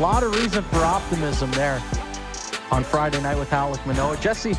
[0.00, 1.82] lot of reason for optimism there
[2.70, 4.16] on Friday night with Alek Manoah.
[4.18, 4.54] Jesse,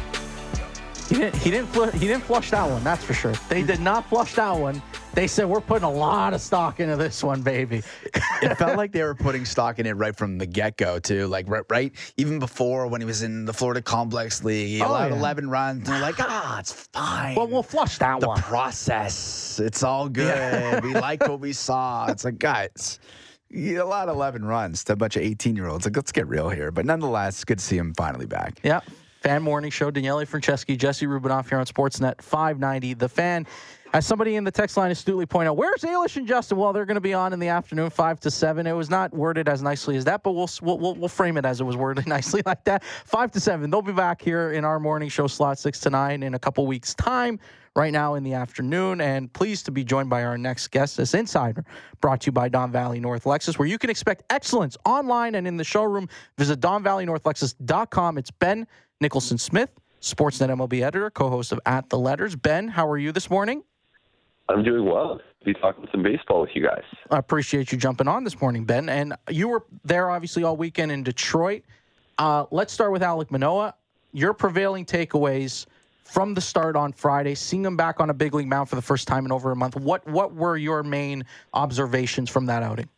[1.10, 2.84] he didn't he didn't fl- he didn't flush that one.
[2.84, 3.34] That's for sure.
[3.50, 4.82] They did not flush that one.
[5.14, 7.84] They said we're putting a lot of stock into this one, baby.
[8.41, 11.27] it felt like they were putting stock in it right from the get go, too.
[11.27, 14.88] Like right, right, even before when he was in the Florida Complex League, he Oh,
[14.88, 15.18] allowed yeah.
[15.20, 15.78] 11 runs.
[15.80, 17.36] And they're like, ah, it's fine.
[17.36, 18.39] Well, we'll flush that the one.
[18.42, 20.81] process, it's all good.
[20.81, 22.05] we like what we saw.
[22.08, 22.98] It's like, guys,
[23.54, 25.86] allowed 11 runs to a bunch of 18 year olds.
[25.86, 26.72] Like, let's get real here.
[26.72, 28.59] But nonetheless, good to see him finally back.
[28.64, 28.82] Yeah.
[29.22, 32.95] Fan Morning Show, Daniele Franceschi, Jesse Rubinoff here on Sportsnet 590.
[32.95, 33.45] The fan,
[33.94, 36.58] as somebody in the text line astutely pointed out, where's Ailish and Justin?
[36.58, 38.66] Well, they're going to be on in the afternoon, 5 to 7.
[38.66, 41.62] It was not worded as nicely as that, but we'll, we'll, we'll frame it as
[41.62, 42.84] it was worded nicely like that.
[42.84, 43.70] 5 to 7.
[43.70, 46.66] They'll be back here in our morning show slot, 6 to 9, in a couple
[46.66, 47.40] weeks' time.
[47.73, 51.14] Right now in the afternoon, and pleased to be joined by our next guest, this
[51.14, 51.64] insider,
[52.02, 55.47] brought to you by Don Valley North Lexus, where you can expect excellence online and
[55.47, 56.09] in the showroom.
[56.38, 58.17] Visit DonValleyNorthLexus.com.
[58.17, 58.67] It's Ben
[59.00, 59.69] Nicholson Smith,
[60.02, 62.36] Sportsnet MLB editor, co-host of At the Letters.
[62.36, 63.63] Ben, how are you this morning?
[64.50, 65.22] I'm doing well.
[65.45, 66.83] Be talking some baseball with you guys.
[67.09, 68.89] I appreciate you jumping on this morning, Ben.
[68.89, 71.63] And you were there obviously all weekend in Detroit.
[72.17, 73.75] Uh, let's start with Alek Manoah.
[74.11, 75.67] Your prevailing takeaways
[76.03, 78.81] from the start on Friday, seeing him back on a big league mound for the
[78.81, 79.75] first time in over a month.
[79.75, 82.89] What what were your main observations from that outing?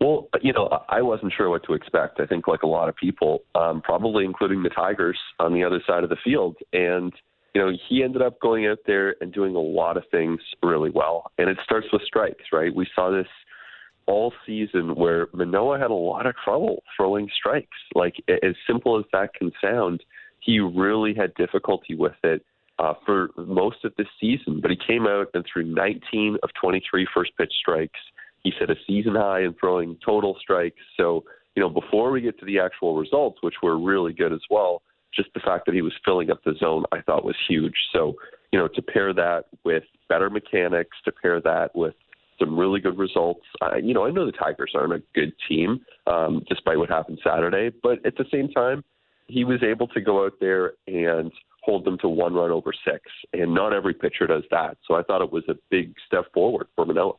[0.00, 2.20] Well, you know, I wasn't sure what to expect.
[2.20, 5.82] I think, like a lot of people, um, probably including the Tigers on the other
[5.86, 6.56] side of the field.
[6.72, 7.12] And,
[7.54, 10.90] you know, he ended up going out there and doing a lot of things really
[10.90, 11.32] well.
[11.36, 12.72] And it starts with strikes, right?
[12.72, 13.26] We saw this
[14.06, 17.76] all season where Manoah had a lot of trouble throwing strikes.
[17.94, 20.04] Like, as simple as that can sound,
[20.40, 22.44] he really had difficulty with it.
[22.80, 27.08] Uh, for most of the season, but he came out and threw 19 of 23
[27.12, 27.98] first pitch strikes.
[28.44, 30.78] He set a season high in throwing total strikes.
[30.96, 31.24] So,
[31.56, 34.82] you know, before we get to the actual results, which were really good as well,
[35.12, 37.74] just the fact that he was filling up the zone, I thought was huge.
[37.92, 38.14] So,
[38.52, 41.94] you know, to pair that with better mechanics, to pair that with
[42.38, 43.44] some really good results.
[43.60, 47.18] I, you know, I know the Tigers aren't a good team, um, despite what happened
[47.24, 48.84] Saturday, but at the same time,
[49.28, 51.30] he was able to go out there and
[51.62, 53.02] hold them to one run over six,
[53.32, 54.78] and not every pitcher does that.
[54.86, 57.14] So I thought it was a big step forward for Manoah.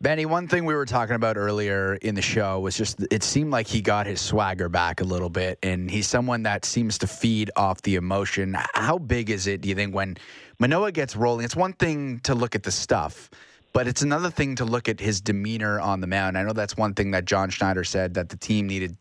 [0.00, 3.50] Benny, one thing we were talking about earlier in the show was just it seemed
[3.50, 7.06] like he got his swagger back a little bit, and he's someone that seems to
[7.06, 8.56] feed off the emotion.
[8.74, 10.16] How big is it, do you think, when
[10.60, 11.44] Manoah gets rolling?
[11.44, 13.28] It's one thing to look at the stuff,
[13.72, 16.38] but it's another thing to look at his demeanor on the mound.
[16.38, 18.96] I know that's one thing that John Schneider said that the team needed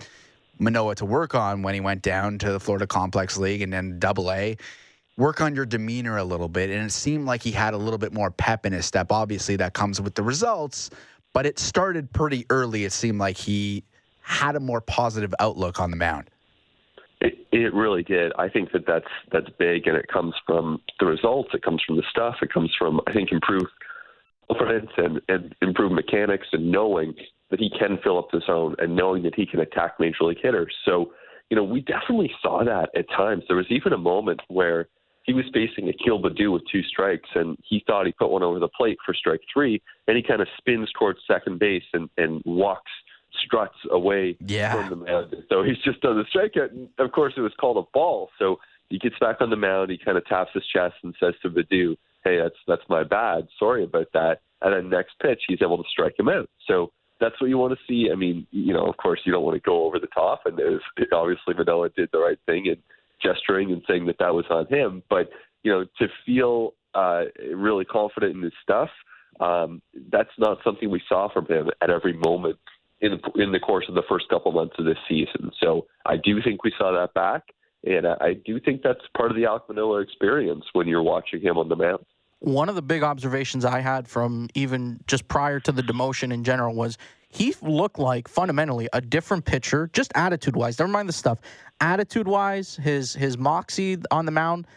[0.60, 4.00] Manoah to work on when he went down to the Florida Complex League and then
[4.00, 4.58] Double A.
[5.18, 7.98] Work on your demeanor a little bit, and it seemed like he had a little
[7.98, 9.12] bit more pep in his step.
[9.12, 10.92] Obviously, that comes with the results,
[11.34, 12.86] but it started pretty early.
[12.86, 13.84] It seemed like he
[14.22, 16.30] had a more positive outlook on the mound.
[17.20, 18.32] It, it really did.
[18.38, 21.50] I think that that's that's big, and it comes from the results.
[21.54, 22.36] It comes from the stuff.
[22.44, 23.72] It comes from I think improved
[24.52, 27.16] confidence and, and improved mechanics, and knowing
[27.50, 30.40] that he can fill up the zone, and knowing that he can attack major league
[30.42, 30.76] hitters.
[30.86, 31.14] So,
[31.50, 33.44] you know, we definitely saw that at times.
[33.48, 34.90] There was even a moment where
[35.24, 38.60] he was facing Akil Baddoo with two strikes, and he thought he put one over
[38.60, 42.42] the plate for strike three, and he kind of spins towards second base and, and
[42.46, 42.92] walks
[43.44, 44.74] struts away Yeah.
[44.74, 45.36] from the mound.
[45.50, 46.72] So he's just done the strikeout.
[46.72, 48.30] And of course, it was called a ball.
[48.40, 48.60] So
[48.90, 49.92] he gets back on the mound.
[49.92, 53.48] He kind of taps his chest and says to Badu, "Hey, that's that's my bad.
[53.60, 56.50] Sorry about that." And then next pitch, he's able to strike him out.
[56.68, 58.10] So that's what you want to see.
[58.12, 60.58] I mean, you know, of course, you don't want to go over the top, and
[60.58, 62.78] was, obviously Manoah did the right thing and
[63.22, 65.04] gesturing and saying that that was on him.
[65.10, 65.30] But
[65.64, 67.24] you know, to feel uh,
[67.54, 68.90] really confident in his stuff,
[69.40, 72.58] um, that's not something we saw from him at every moment
[73.02, 75.52] in the, in the course of the first couple months of this season.
[75.62, 77.44] So I do think we saw that back,
[77.84, 81.58] and I, I do think that's part of the Alek experience when you're watching him
[81.58, 82.06] on the mound.
[82.40, 86.44] One of the big observations I had from even just prior to the demotion in
[86.44, 86.98] general was
[87.30, 90.78] he looked like fundamentally a different pitcher, just attitude wise.
[90.80, 91.40] Never mind the stuff.
[91.82, 94.68] Attitude wise, his his moxie on the mound,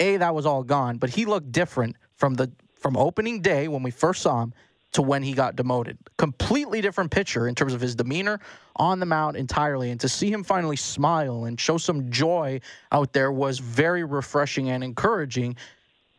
[0.00, 0.98] a that was all gone.
[0.98, 4.52] But he looked different from the from opening day when we first saw him
[4.92, 5.96] to when he got demoted.
[6.18, 8.40] Completely different pitcher in terms of his demeanor
[8.76, 9.90] on the mound entirely.
[9.90, 12.60] And to see him finally smile and show some joy
[12.90, 15.56] out there was very refreshing and encouraging.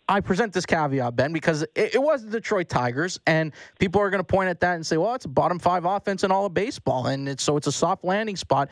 [0.07, 4.09] I present this caveat, Ben, because it, it was the Detroit Tigers, and people are
[4.09, 6.45] going to point at that and say, "Well, it's a bottom five offense in all
[6.45, 8.69] of baseball, and it's, so it's a soft landing spot."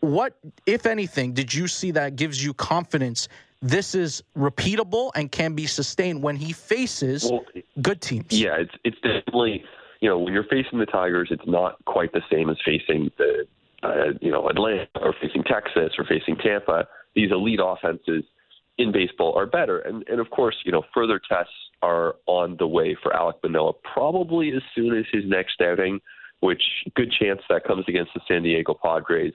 [0.00, 3.28] What, if anything, did you see that gives you confidence?
[3.62, 7.44] This is repeatable and can be sustained when he faces Well,
[7.80, 8.26] good teams.
[8.30, 9.64] Yeah, it's it's definitely
[10.04, 13.46] you know, when you're facing the Tigers, it's not quite the same as facing the,
[13.82, 16.86] uh, you know, Atlanta or facing Texas or facing Tampa.
[17.14, 18.22] These elite offenses
[18.78, 19.80] in baseball are better.
[19.80, 23.74] And, and of course, you know, further tests are on the way for Alek Manoah,
[23.92, 26.00] probably as soon as his next outing,
[26.40, 26.62] which
[26.96, 29.32] good chance that comes against the San Diego Padres.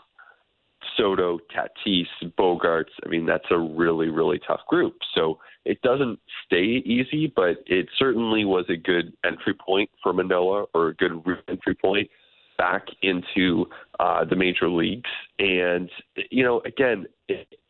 [0.96, 2.08] Soto, Tatis,
[2.38, 2.92] Bogaerts.
[3.06, 4.96] I mean, that's a really, really tough group.
[5.14, 10.66] So it doesn't stay easy, but it certainly was a good entry point for Manoah
[10.74, 12.10] or a good entry point
[12.60, 13.66] back into
[14.00, 15.10] uh, the major leagues.
[15.40, 15.90] And,
[16.30, 17.06] you know, again,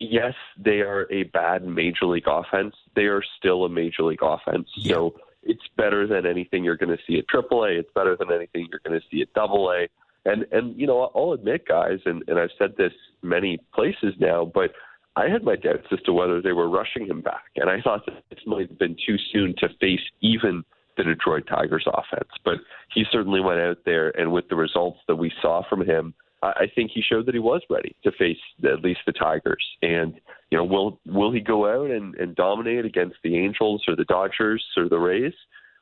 [0.00, 2.74] yes, they are a bad major league offense.
[2.96, 4.68] They are still a major league offense.
[4.76, 4.94] Yeah.
[4.94, 5.14] So
[5.44, 7.78] it's better than anything you're going to see at AAA.
[7.78, 9.86] It's better than anything you're going to see at AA.
[10.26, 12.92] And and you know, I'll admit, guys, and, and I've said this
[13.22, 14.72] many places now, but
[15.16, 18.04] I had my doubts as to whether they were rushing him back, and I thought
[18.04, 20.62] that this might have been too soon to face even
[21.04, 22.30] the Detroit Tigers offense.
[22.44, 22.58] But
[22.92, 26.70] he certainly went out there, and with the results that we saw from him, I
[26.74, 29.64] think he showed that he was ready to face at least the Tigers.
[29.82, 30.14] And
[30.50, 34.04] you know, will will he go out and, and dominate against the Angels or the
[34.04, 35.34] Dodgers or the Rays?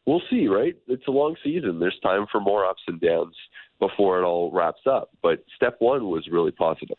[0.04, 0.74] We'll see, right?
[0.88, 1.78] It's a long season.
[1.78, 3.36] There's time for more ups and downs
[3.78, 5.10] before it all wraps up.
[5.22, 6.96] But step one was really positive.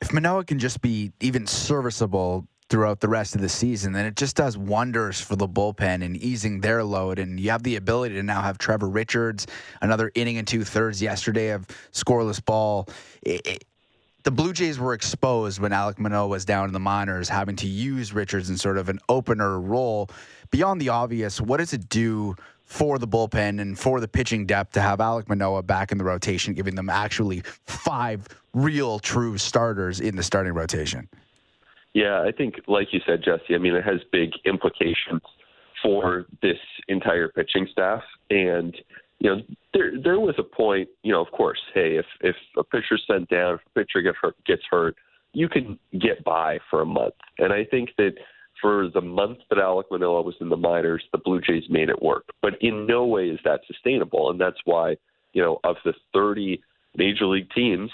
[0.00, 4.16] If Manoah can just be even serviceable throughout the rest of the season, then it
[4.16, 7.18] just does wonders for the bullpen and easing their load.
[7.18, 9.46] And you have the ability to now have Trevor Richards,
[9.82, 12.88] another inning and two thirds yesterday of scoreless ball.
[13.22, 13.64] It, it,
[14.22, 17.66] the Blue Jays were exposed when Alek Manoah was down in the minors, having to
[17.66, 20.08] use Richards in sort of an opener role.
[20.50, 22.34] Beyond the obvious, what does it do
[22.64, 26.04] for the bullpen and for the pitching depth to have Alek Manoah back in the
[26.04, 31.08] rotation, giving them actually five real true starters in the starting rotation.
[31.94, 35.22] Yeah, I think, like you said, Jesse, I mean, it has big implications
[35.82, 36.58] for this
[36.88, 38.02] entire pitching staff.
[38.30, 38.76] And,
[39.20, 39.42] you know,
[39.72, 43.28] there there was a point, you know, of course, hey, if if a pitcher's sent
[43.28, 44.96] down, if a pitcher gets hurt, gets hurt,
[45.32, 47.14] you can get by for a month.
[47.38, 48.14] And I think that
[48.60, 52.02] for the month that Alek Manoah was in the minors, the Blue Jays made it
[52.02, 52.24] work.
[52.40, 54.30] But in no way is that sustainable.
[54.30, 54.96] And that's why,
[55.32, 56.62] you know, of the 30
[56.96, 57.90] major league teams,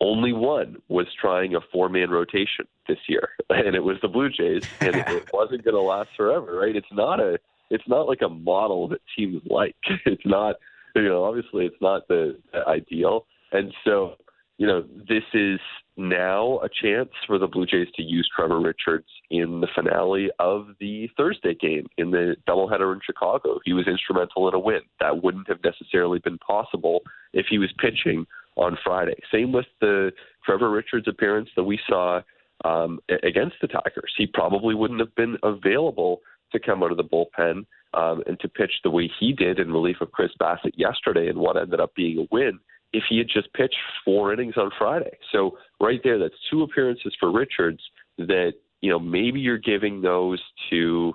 [0.00, 3.28] only one was trying a four man rotation this year.
[3.50, 4.62] And it was the Blue Jays.
[4.80, 6.74] And it wasn't going to last forever, right?
[6.74, 7.38] It's not a.
[7.70, 9.76] It's not like a model that teams like.
[10.06, 10.56] It's not,
[10.94, 13.26] you know, obviously it's not the, the ideal.
[13.52, 14.16] And so,
[14.58, 15.60] you know, this is
[15.96, 20.68] now a chance for the Blue Jays to use Trevor Richards in the finale of
[20.80, 23.60] the Thursday game in the doubleheader in Chicago.
[23.64, 24.80] He was instrumental in a win.
[25.00, 27.00] That wouldn't have necessarily been possible
[27.32, 29.16] if he was pitching on Friday.
[29.32, 30.12] Same with the
[30.44, 32.20] Trevor Richards appearance that we saw
[32.64, 34.12] um, against the Tigers.
[34.16, 36.20] He probably wouldn't have been available
[36.52, 37.64] to come out of the bullpen
[37.94, 41.38] um, and to pitch the way he did in relief of Chris Bassitt yesterday and
[41.38, 42.58] what ended up being a win
[42.92, 45.18] if he had just pitched four innings on Friday.
[45.32, 47.80] So right there, that's two appearances for Richards
[48.18, 50.40] that, you know, maybe you're giving those
[50.70, 51.12] to,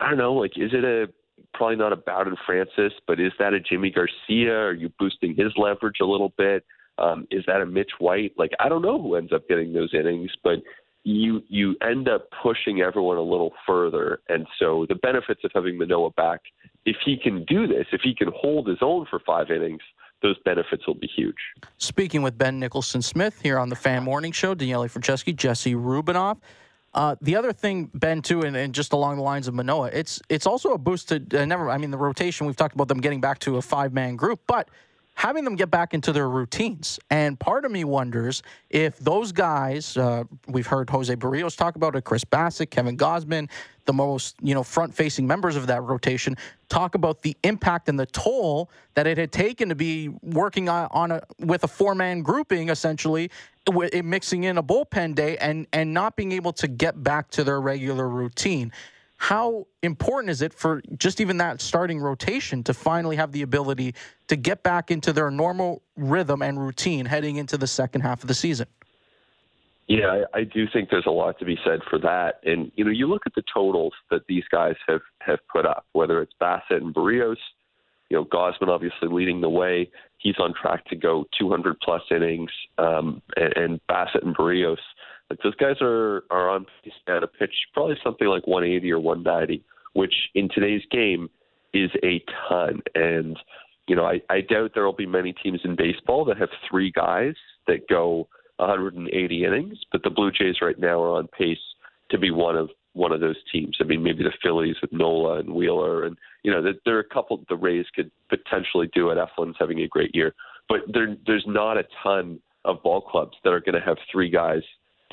[0.00, 1.08] I don't know, like, is it a,
[1.52, 4.54] probably not a Bowden Francis, but is that a Yimi Garcia?
[4.54, 6.64] Are you boosting his leverage a little bit?
[6.98, 8.32] Um, is that a Mitch White?
[8.36, 10.58] Like, I don't know who ends up getting those innings, but
[11.04, 14.20] you you end up pushing everyone a little further.
[14.28, 16.40] And so the benefits of having Manoah back,
[16.84, 19.80] if he can do this, if he can hold his own for five innings,
[20.22, 21.36] those benefits will be huge.
[21.78, 26.38] Speaking with Ben Nicholson Smith here on the Fan Morning Show, Daniele Franceschi, Jesse Rubinoff.
[26.94, 30.20] Uh, the other thing, Ben, too, and, and, just along the lines of Manoah, it's
[30.30, 31.70] it's also a boost to uh, never.
[31.70, 32.46] I mean, the rotation.
[32.46, 34.70] We've talked about them getting back to a five man group, but
[35.18, 37.00] having them get back into their routines.
[37.10, 41.96] And part of me wonders if those guys, uh, we've heard Jose Berrios talk about
[41.96, 43.50] it, Chris Bassitt, Kevin Gausman,
[43.84, 46.36] the most you know front facing members of that rotation
[46.68, 50.86] talk about the impact and the toll that it had taken to be working on,
[50.92, 53.28] on a with a four man grouping essentially
[54.04, 57.60] mixing in a bullpen day and and not being able to get back to their
[57.60, 58.70] regular routine
[59.18, 63.94] how important is it for just even that starting rotation to finally have the ability
[64.28, 68.28] to get back into their normal rhythm and routine heading into the second half of
[68.28, 68.66] the season
[69.88, 72.40] yeah, I, I do think there's a lot to be said for that.
[72.44, 75.86] And you know, you look at the totals that these guys have have put up,
[75.92, 77.38] whether it's Bassitt and Berrios,
[78.10, 79.90] You know, Gausman obviously leading the way.
[80.18, 84.76] He's on track to go 200 plus innings, um, and, and Bassitt and Berrios.
[85.30, 89.00] Like those guys are are on pace at a pitch probably something like 180 or
[89.00, 91.28] 190, which in today's game
[91.74, 92.80] is a ton.
[92.94, 93.38] And
[93.86, 96.90] you know, I, I doubt there will be many teams in baseball that have three
[96.90, 97.34] guys
[97.66, 101.58] that go 180 innings, but the Blue Jays right now are on pace
[102.10, 103.76] to be one of one of those teams.
[103.80, 107.04] I mean, maybe the Phillies with Nola and Wheeler, and you know, there are a
[107.04, 109.18] couple the Rays could potentially do it.
[109.18, 110.34] Eflin's having a great year,
[110.68, 114.28] but there, there's not a ton of ball clubs that are going to have three
[114.28, 114.62] guys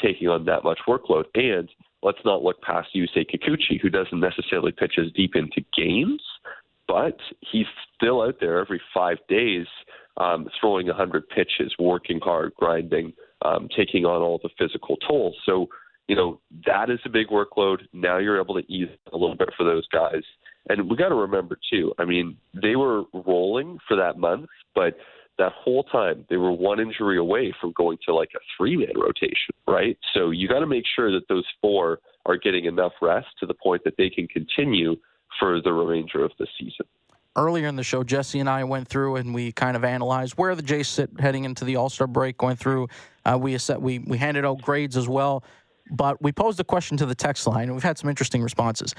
[0.01, 1.25] taking on that much workload.
[1.35, 1.69] And
[2.03, 6.21] let's not look past Yusei Kikuchi, who doesn't necessarily pitch as deep into games,
[6.87, 9.65] but he's still out there every five days
[10.17, 15.35] um, throwing 100 pitches, working hard, grinding, um, taking on all the physical toll.
[15.45, 15.67] So,
[16.07, 17.79] you know, that is a big workload.
[17.91, 20.23] Now you're able to ease a little bit for those guys.
[20.69, 24.97] And we got to remember, too, I mean, they were rolling for that month, but
[25.37, 28.93] that whole time they were one injury away from going to like a three man
[28.95, 29.97] rotation, right?
[30.13, 33.53] So you got to make sure that those four are getting enough rest to the
[33.53, 34.95] point that they can continue
[35.39, 36.85] for the remainder of the season.
[37.35, 40.55] Earlier in the show, Jesse and I went through and we kind of analyzed where
[40.55, 42.37] the Jays sit heading into the All Star break.
[42.37, 42.87] Going through,
[43.25, 45.43] uh, we we we handed out grades as well,
[45.91, 48.95] but we posed a question to the text line and we've had some interesting responses.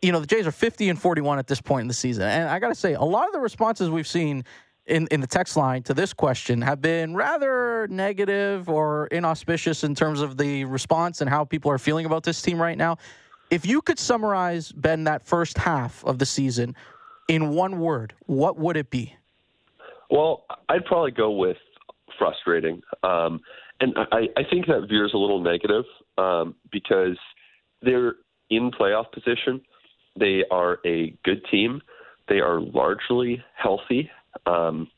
[0.00, 2.48] You know, the Jays are 50 and 41 at this point in the season, and
[2.48, 4.44] I got to say, a lot of the responses we've seen
[4.86, 9.94] in, in the text line to this question have been rather negative or inauspicious in
[9.94, 12.96] terms of the response and how people are feeling about this team right now.
[13.50, 16.74] If you could summarize, Ben, that first half of the season
[17.28, 19.14] in one word, what would it be?
[20.10, 21.56] Well, I'd probably go with
[22.18, 22.82] frustrating.
[23.02, 23.40] Um,
[23.80, 25.84] and I, I think that veers a little negative
[26.16, 27.18] um, because
[27.82, 28.14] they're
[28.50, 29.60] in playoff position.
[30.18, 31.82] They are a good team.
[32.28, 34.10] They are largely healthy.
[34.44, 34.88] Um,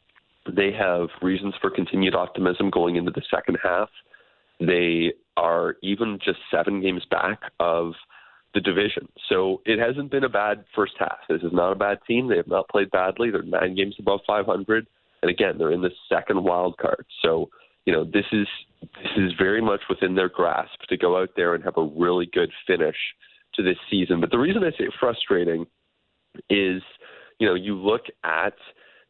[0.55, 3.91] they have reasons for continued optimism going into the second half.
[4.61, 7.93] They are even just seven games back of
[8.55, 9.09] the division.
[9.29, 11.19] So it hasn't been a bad first half.
[11.29, 12.29] This is not a bad team.
[12.29, 13.31] They have not played badly.
[13.31, 14.87] They're nine games above 500.
[15.23, 17.05] And again, they're in the second wild card.
[17.23, 17.51] So,
[17.85, 18.47] you know, this is
[18.81, 22.27] this is very much within their grasp to go out there and have a really
[22.27, 22.97] good finish
[23.55, 24.21] to this season.
[24.21, 25.67] But the reason I say frustrating
[26.49, 26.81] is,
[27.39, 28.55] you know, you look at–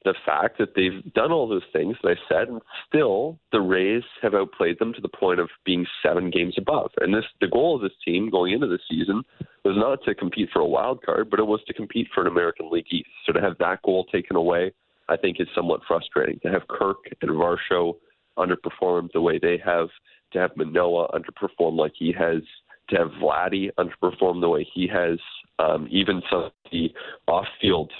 [0.04, 4.04] the fact that they've done all those things that I said, and still the Rays
[4.22, 6.90] have outplayed them to the point of being seven games above.
[7.00, 9.22] And this, the goal of this team going into the season
[9.64, 12.28] was not to compete for a wild card, but it was to compete for an
[12.28, 13.08] American League East.
[13.26, 14.72] So to have that goal taken away,
[15.08, 16.38] I think is somewhat frustrating.
[16.40, 17.96] To have Kirk and Varsho
[18.38, 19.88] underperform the way they have,
[20.32, 22.42] to have Manoah underperform like he has,
[22.90, 25.18] to have Vladdy underperform the way he has,
[25.58, 26.92] um, even some of the
[27.26, 27.90] off-field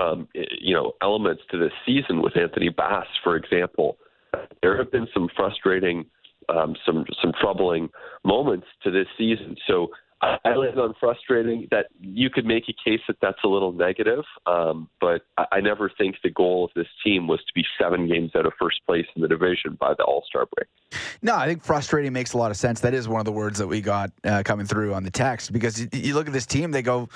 [0.00, 3.98] um, you know elements to this season with Anthony Bass, for example.
[4.62, 6.04] There have been some frustrating,
[6.48, 7.88] um, some some troubling
[8.24, 9.56] moments to this season.
[9.66, 9.88] So
[10.20, 13.72] I, I land on frustrating that you could make a case that that's a little
[13.72, 17.64] negative, um, but I, I never think the goal of this team was to be
[17.80, 20.68] seven games out of first place in the division by the All Star break.
[21.22, 22.80] No, I think frustrating makes a lot of sense.
[22.80, 25.52] That is one of the words that we got uh, coming through on the text
[25.52, 27.08] because you, you look at this team, they go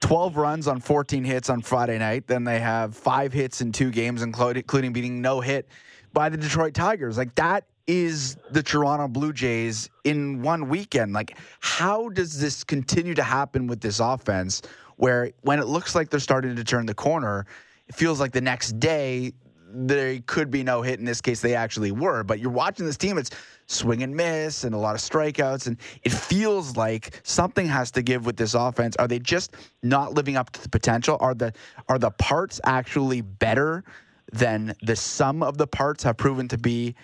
[0.00, 2.26] 12 runs on 14 hits on Friday night.
[2.26, 5.68] Then they have five hits in two games, including beating no hit
[6.12, 7.18] by the Detroit Tigers.
[7.18, 11.14] Like that is the Toronto Blue Jays in one weekend.
[11.14, 14.62] Like, how does this continue to happen with this offense
[14.96, 17.46] where when it looks like they're starting to turn the corner,
[17.88, 19.32] it feels like the next day
[19.70, 20.98] they could be no hit.
[20.98, 22.22] In this case, they actually were.
[22.24, 23.30] But you're watching this team, it's
[23.66, 25.66] swing and miss and a lot of strikeouts.
[25.66, 28.96] And it feels like something has to give with this offense.
[28.96, 31.16] Are they just not living up to the potential?
[31.20, 31.52] Are the
[31.88, 33.84] are the parts actually better
[34.32, 36.94] than the sum of the parts have proven to be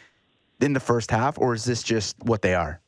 [0.61, 2.80] in the first half, or is this just what they are?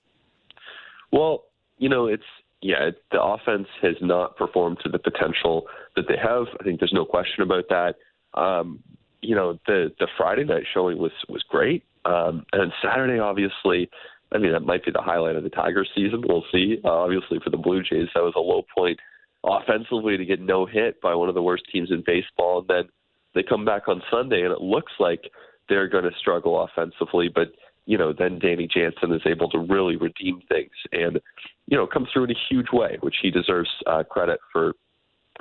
[1.12, 1.44] Well,
[1.78, 2.24] you know, it's
[2.62, 6.46] yeah, it, the offense has not performed to the potential that they have.
[6.58, 7.94] I think there's no question about that.
[8.34, 8.82] Um,
[9.22, 13.90] you know, the the Friday night showing was was great, um, and Saturday, obviously,
[14.32, 16.22] I mean, that might be the highlight of the Tigers season.
[16.26, 16.78] We'll see.
[16.84, 18.98] Uh, obviously, for the Blue Jays, that was a low point
[19.44, 22.88] offensively to get no hit by one of the worst teams in baseball, and then
[23.34, 25.30] they come back on Sunday, and it looks like
[25.68, 27.48] they're going to struggle offensively, but
[27.86, 31.20] you know, then Danny Jansen is able to really redeem things and,
[31.66, 34.72] you know, come through in a huge way, which he deserves uh, credit for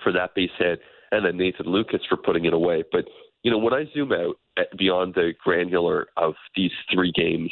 [0.04, 0.80] for that base hit,
[1.12, 2.84] and then Nathan Lukes for putting it away.
[2.92, 3.06] But
[3.44, 4.36] you know, when I zoom out
[4.78, 7.52] beyond the granular of these three games,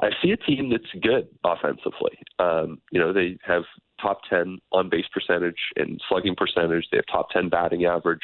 [0.00, 2.18] I see a team that's good offensively.
[2.38, 3.62] Um, you know, they have
[4.00, 6.86] top 10 on base percentage and slugging percentage.
[6.90, 8.22] They have top 10 batting average,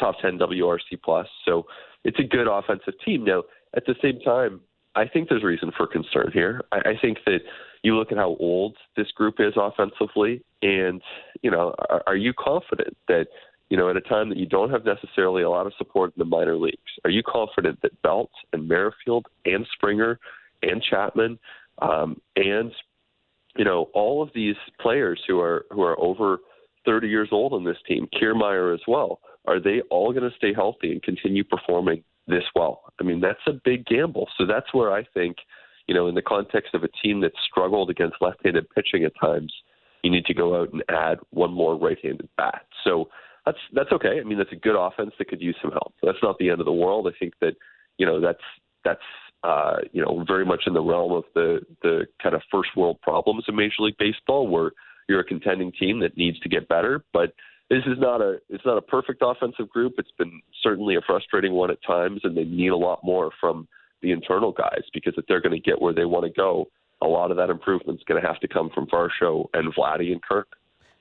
[0.00, 1.28] top 10 WRC plus.
[1.44, 1.66] So
[2.06, 3.24] it's a good offensive team.
[3.24, 3.42] Now,
[3.76, 4.60] at the same time,
[4.94, 6.62] I think there's reason for concern here.
[6.72, 7.40] I, I think that
[7.82, 11.02] you look at how old this group is offensively, and
[11.42, 13.26] you know, are, are you confident that
[13.68, 16.20] you know, at a time that you don't have necessarily a lot of support in
[16.20, 20.20] the minor leagues, are you confident that Belt and Merrifield and Springer
[20.62, 21.36] and Chapman
[21.82, 22.72] um, and
[23.56, 26.38] you know all of these players who are who are over
[26.84, 29.18] 30 years old on this team, Kiermaier as well.
[29.46, 32.82] Are they all going to stay healthy and continue performing this well?
[33.00, 34.28] I mean, that's a big gamble.
[34.38, 35.36] So that's where I think,
[35.86, 39.52] you know, in the context of a team that struggled against left-handed pitching at times,
[40.02, 42.66] you need to go out and add one more right-handed bat.
[42.84, 43.08] So
[43.44, 44.20] that's that's okay.
[44.20, 45.94] I mean, that's a good offense that could use some help.
[46.02, 47.06] That's not the end of the world.
[47.08, 47.54] I think that,
[47.98, 48.42] you know, that's
[48.84, 49.00] that's
[49.44, 53.00] uh, you know very much in the realm of the the kind of first world
[53.02, 54.72] problems of Major League Baseball, where
[55.08, 57.32] you're a contending team that needs to get better, but
[57.70, 59.94] this is not a it's not a perfect offensive group.
[59.98, 63.66] It's been certainly a frustrating one at times, and they need a lot more from
[64.02, 66.68] the internal guys because if they're going to get where they want to go,
[67.02, 70.12] a lot of that improvement is going to have to come from Varsho and Vladdy
[70.12, 70.48] and Kirk.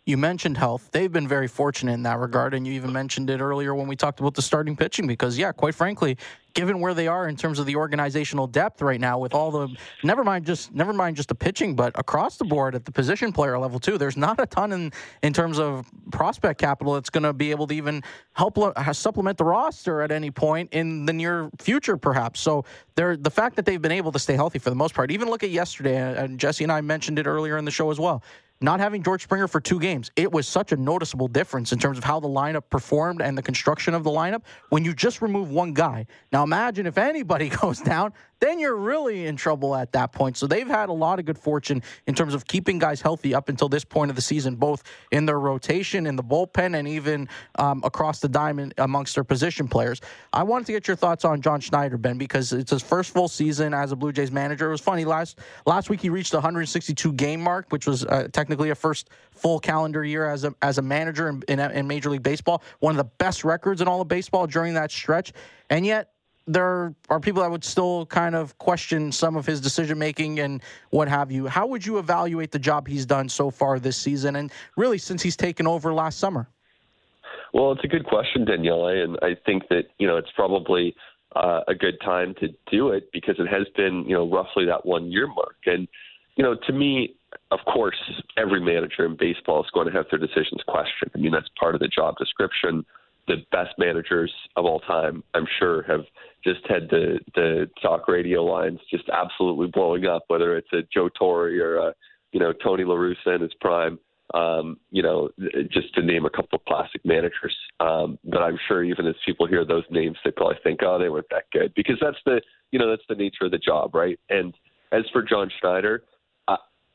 [0.08, 0.90] You mentioned health.
[0.92, 3.96] They've been very fortunate in that regard, and you even mentioned it earlier when we
[3.96, 5.08] talked about the starting pitching.
[5.08, 6.16] Because, yeah, quite frankly,
[6.54, 9.76] given where they are in terms of the organizational depth right now, with all the
[10.04, 13.34] never mind just never mind just the pitching, but across the board at the position
[13.34, 14.94] player level too, there's not a ton in
[15.24, 18.60] in terms of prospect capital that's going to be able to even help
[18.94, 22.40] supplement the roster at any point in the near future, perhaps.
[22.42, 25.10] So, they're the fact that they've been able to stay healthy for the most part.
[25.10, 28.00] Even look at yesterday, and Jesse and I mentioned it earlier in the show as
[28.00, 28.22] well
[28.66, 31.98] not having George Springer for two games, it was such a noticeable difference in terms
[31.98, 35.52] of how the lineup performed and the construction of the lineup when you just remove
[35.52, 36.06] one guy.
[36.34, 40.38] Now imagine if anybody goes down, then you're really in trouble at that point.
[40.38, 43.50] So they've had a lot of good fortune in terms of keeping guys healthy up
[43.50, 47.30] until this point of the season, both in their rotation, in the bullpen, and even
[47.58, 50.02] um, across the diamond amongst their position players.
[50.34, 53.28] I wanted to get your thoughts on John Schneider, Ben, because it's his first full
[53.28, 54.68] season as a Blue Jays manager.
[54.68, 58.28] It was funny last last week he reached the 162 game mark, which was uh,
[58.32, 62.10] technically a first full calendar year as a as a manager in, in, in Major
[62.10, 65.34] League Baseball, one of the best records in all of baseball during that stretch,
[65.70, 66.12] and yet
[66.48, 70.62] there are people that would still kind of question some of his decision making and
[70.92, 71.48] what have you.
[71.48, 75.24] How would you evaluate the job he's done so far this season and really since
[75.24, 76.48] he's taken over last summer?
[77.54, 80.96] Well, it's a good question, Daniele, and I think that you know it's probably
[81.36, 84.86] uh, a good time to do it because it has been you know roughly that
[84.86, 85.88] one year mark, and
[86.36, 87.16] you know to me,
[87.52, 87.96] of course,
[88.38, 91.12] every manager in baseball is going to have their decisions questioned.
[91.16, 92.86] I mean that's part of the job description
[93.28, 96.06] the best managers of all time, I'm sure, have
[96.46, 100.24] just had the the talk radio lines just absolutely blowing up.
[100.28, 101.94] Whether it's a Joe Torre or a
[102.32, 104.00] you know Tony La Russa in his prime,
[104.34, 105.30] um, you know,
[105.72, 107.56] just to name a couple of classic managers.
[107.80, 111.10] Um, but I'm sure even as people hear those names, they probably think, oh, they
[111.10, 114.20] weren't that good because that's the you know that's the nature of the job, right?
[114.30, 114.54] And
[114.92, 116.04] as for John Schneider,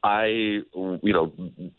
[0.02, 0.26] I,
[0.74, 1.32] you know,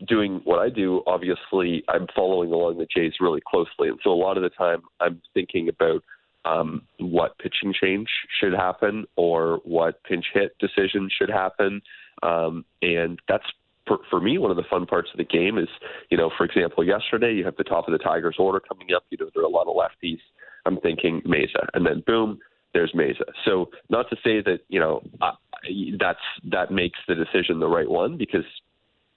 [0.07, 3.89] doing what I do, obviously, I'm following along the Jays really closely.
[3.89, 6.03] And so a lot of the time I'm thinking about
[6.45, 8.07] um, what pitching change
[8.39, 11.81] should happen or what pinch hit decision should happen.
[12.23, 13.45] Um, and that's
[13.87, 15.67] for, for me, one of the fun parts of the game is,
[16.09, 19.03] you know, for example, yesterday you have the top of the Tigers order coming up.
[19.09, 20.19] You know, there are a lot of lefties.
[20.65, 22.39] I'm thinking Mayza, and then boom,
[22.73, 23.23] there's Mayza.
[23.45, 25.31] So not to say that you know uh,
[25.99, 26.19] that's
[26.51, 28.45] that makes the decision the right one because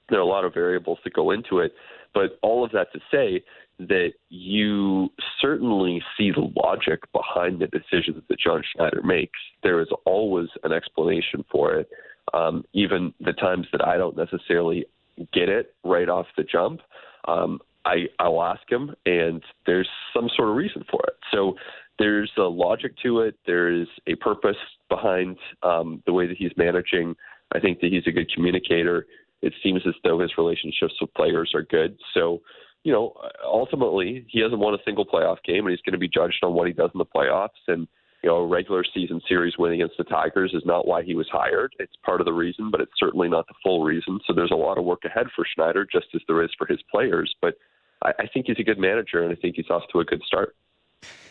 [0.09, 1.73] there are a lot of variables that go into it.
[2.15, 3.45] But all of that to say
[3.79, 5.09] that you
[5.41, 9.39] certainly see the logic behind the decisions that John Schneider makes.
[9.63, 11.89] There is always an explanation for it.
[12.33, 14.87] Um, even the times that I don't necessarily
[15.33, 16.81] get it right off the jump,
[17.27, 21.15] um, I, I'll ask him, and there's some sort of reason for it.
[21.33, 21.55] So
[21.99, 23.37] there's a logic to it.
[23.47, 24.57] There is a purpose
[24.89, 27.15] behind um, the way that he's managing.
[27.55, 29.07] I think that he's a good communicator.
[29.43, 31.99] It seems as though his relationships with players are good.
[32.15, 32.41] So,
[32.85, 36.09] you know, ultimately, he hasn't won a single playoff game, and he's going to be
[36.09, 37.49] judged on what he does in the playoffs.
[37.67, 37.89] And
[38.23, 41.29] you know, a regular season series win against the Tigers is not why he was
[41.31, 41.75] hired.
[41.79, 44.19] It's part of the reason, but it's certainly not the full reason.
[44.27, 46.81] So there's a lot of work ahead for Schneider, just as there is for his
[46.91, 47.35] players.
[47.43, 47.55] But
[48.03, 50.23] I, I think he's a good manager, and I think he's off to a good
[50.27, 50.55] start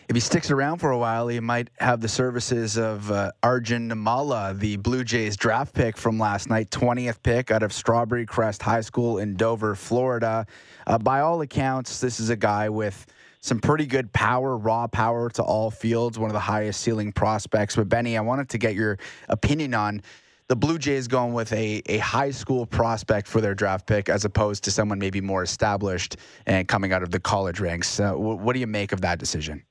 [0.08, 3.88] if he sticks around for a while, he might have the services of uh, Arjun
[3.88, 8.62] Nimmala, the Blue Jays draft pick from last night, 20th pick out of Strawberry Crest
[8.62, 10.46] High School in Dover, Florida.
[10.86, 13.06] Uh, by all accounts, this is a guy with
[13.40, 17.76] some pretty good power, raw power to all fields, one of the highest ceiling prospects.
[17.76, 20.02] But Benny, I wanted to get your opinion on
[20.48, 24.24] the Blue Jays going with a, a high school prospect for their draft pick as
[24.24, 27.98] opposed to someone maybe more established and coming out of the college ranks.
[27.98, 29.62] Uh, what do you make of that decision?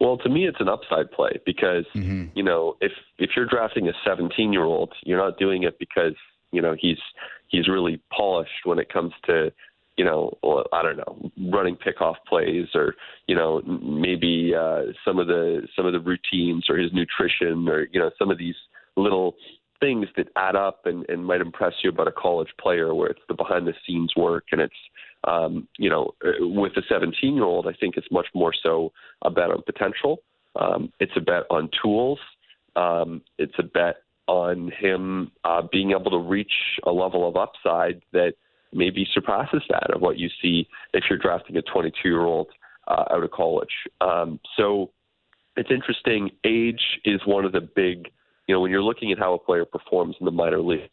[0.00, 2.26] Well, to me, it's an upside play because mm-hmm.
[2.34, 6.14] you know if if you're drafting a 17 year old, you're not doing it because
[6.50, 6.98] you know he's
[7.48, 9.52] he's really polished when it comes to
[9.96, 10.36] you know
[10.72, 12.96] I don't know running pickoff plays or
[13.28, 17.86] you know maybe uh, some of the some of the routines or his nutrition or
[17.92, 18.56] you know some of these
[18.96, 19.36] little
[19.80, 23.20] things that add up and, and might impress you about a college player, where it's
[23.28, 24.74] the behind the scenes work and it's
[25.26, 28.92] um, you know, uh, with a 17 year old, I think it's much more so
[29.22, 30.18] a bet on potential.
[30.56, 32.18] Um, it's a bet on tools.
[32.76, 36.52] Um, it's a bet on him uh, being able to reach
[36.86, 38.34] a level of upside that
[38.72, 42.48] maybe surpasses that of what you see if you're drafting a 22 year old
[42.88, 43.68] uh, out of college.
[44.00, 44.90] Um, so
[45.56, 46.30] it's interesting.
[46.44, 48.10] Age is one of the big,
[48.46, 50.90] you know, when you're looking at how a player performs in the minor leagues,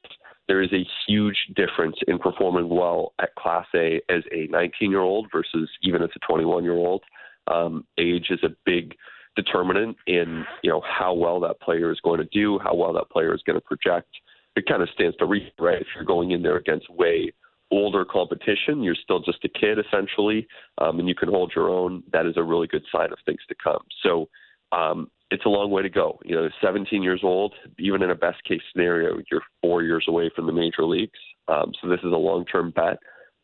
[0.48, 5.02] there is a huge difference in performing well at Class A as a 19 year
[5.02, 7.04] old versus even as a 21 year old.
[7.48, 8.96] Um, age is a big
[9.36, 13.10] determinant in you know how well that player is going to do, how well that
[13.10, 14.10] player is going to project.
[14.56, 15.82] It kind of stands to reason, right?
[15.82, 17.32] If you're going in there against way
[17.72, 20.46] older competition, you're still just a kid essentially,
[20.78, 22.04] um, and you can hold your own.
[22.12, 23.82] That is a really good sign of things to come.
[24.04, 24.28] So
[24.72, 26.20] um, it's a long way to go.
[26.24, 30.30] You know, 17 years old, even in a best case scenario, you're four years away
[30.36, 31.20] from the major leagues.
[31.48, 33.00] Um, so this is a long term bet,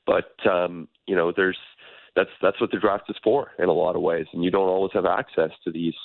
[0.05, 1.57] but um, you know, there's
[2.15, 4.67] that's that's what the draft is for in a lot of ways, and you don't
[4.67, 5.95] always have access to these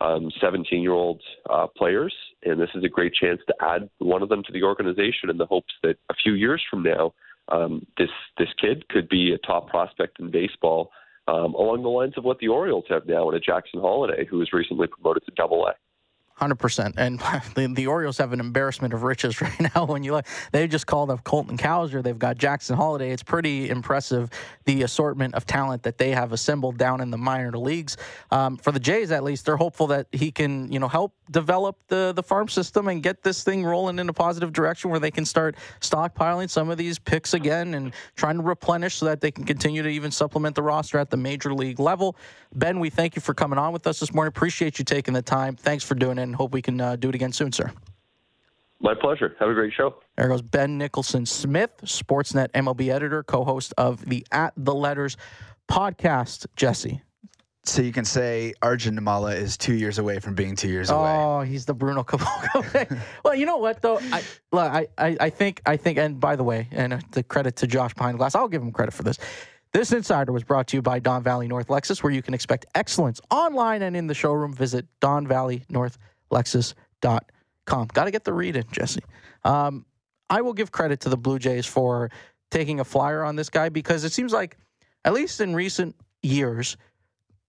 [0.00, 4.22] 17 um, year old uh, players, and this is a great chance to add one
[4.22, 7.12] of them to the organization in the hopes that a few years from now,
[7.48, 10.90] um, this this kid could be a top prospect in baseball
[11.26, 14.38] um, along the lines of what the Orioles have now in a Jackson Holliday, who
[14.38, 15.72] was recently promoted to Double A.
[16.36, 17.20] Hundred percent, and
[17.54, 19.84] the, the Orioles have an embarrassment of riches right now.
[19.84, 22.02] When you look, they just called up Colton Cowser.
[22.02, 23.12] They've got Jackson Holliday.
[23.12, 24.30] It's pretty impressive
[24.64, 27.96] the assortment of talent that they have assembled down in the minor leagues.
[28.32, 31.76] Um, for the Jays, at least, they're hopeful that he can, you know, help develop
[31.86, 35.12] the the farm system and get this thing rolling in a positive direction where they
[35.12, 39.30] can start stockpiling some of these picks again and trying to replenish so that they
[39.30, 42.16] can continue to even supplement the roster at the major league level.
[42.56, 44.28] Ben, we thank you for coming on with us this morning.
[44.28, 45.54] Appreciate you taking the time.
[45.54, 47.70] Thanks for doing it and hope we can uh, do it again soon, sir.
[48.80, 49.34] My pleasure.
[49.38, 49.94] Have a great show.
[50.16, 55.16] There goes Ben Nicholson Smith, Sportsnet MLB editor, co host of the At the Letters
[55.68, 56.46] podcast.
[56.56, 57.00] Jesse.
[57.66, 61.16] So you can say Arjun Nimmala is two years away from being two years away.
[61.16, 63.00] Oh, he's the Bruno Caboclo.
[63.24, 66.44] well, you know what though, I, I, I, I think, I think, and by the
[66.44, 69.18] way, and the credit to Josh behind glass, I'll give him credit for this.
[69.72, 72.66] This insider was brought to you by Don Valley North Lexus, where you can expect
[72.74, 74.52] excellence online and in the showroom.
[74.52, 75.96] Visit Don Valley North
[76.30, 77.88] lexus.com.
[77.92, 79.02] Got to get the read in, Jesse.
[79.44, 79.86] Um,
[80.30, 82.10] I will give credit to the Blue Jays for
[82.50, 84.56] taking a flyer on this guy because it seems like,
[85.04, 86.76] at least in recent years,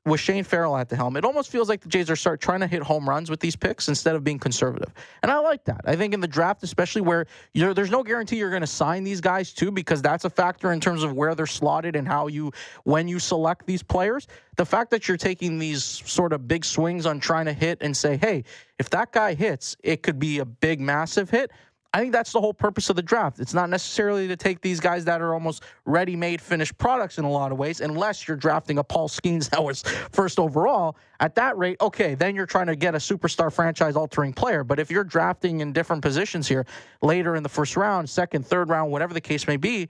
[0.06, 2.60] with Shane Farrell at the helm, it almost feels like the Jays are start trying
[2.60, 4.94] to hit home runs with these picks instead of being conservative.
[5.24, 5.82] And I like that.
[5.86, 9.20] I think in the draft, especially where there's no guarantee you're going to sign these
[9.20, 12.52] guys too, because that's a factor in terms of where they're slotted and how you
[12.84, 14.28] when you select these players.
[14.58, 17.98] The fact that you're taking these sort of big swings on trying to hit and
[17.98, 18.44] say, hey,
[18.78, 21.52] if that guy hits, it could be a big, massive hit.
[21.96, 23.40] I think that's the whole purpose of the draft.
[23.40, 27.24] It's not necessarily to take these guys that are almost ready made finished products in
[27.24, 29.82] a lot of ways, unless you're drafting a Paul Skenes that was
[30.12, 30.98] first overall.
[31.22, 34.66] At that rate, okay, then you're trying to get a superstar franchise altering player.
[34.66, 36.66] But if you're drafting in different positions here
[37.02, 39.88] later in the first round, second, third round, whatever the case may be,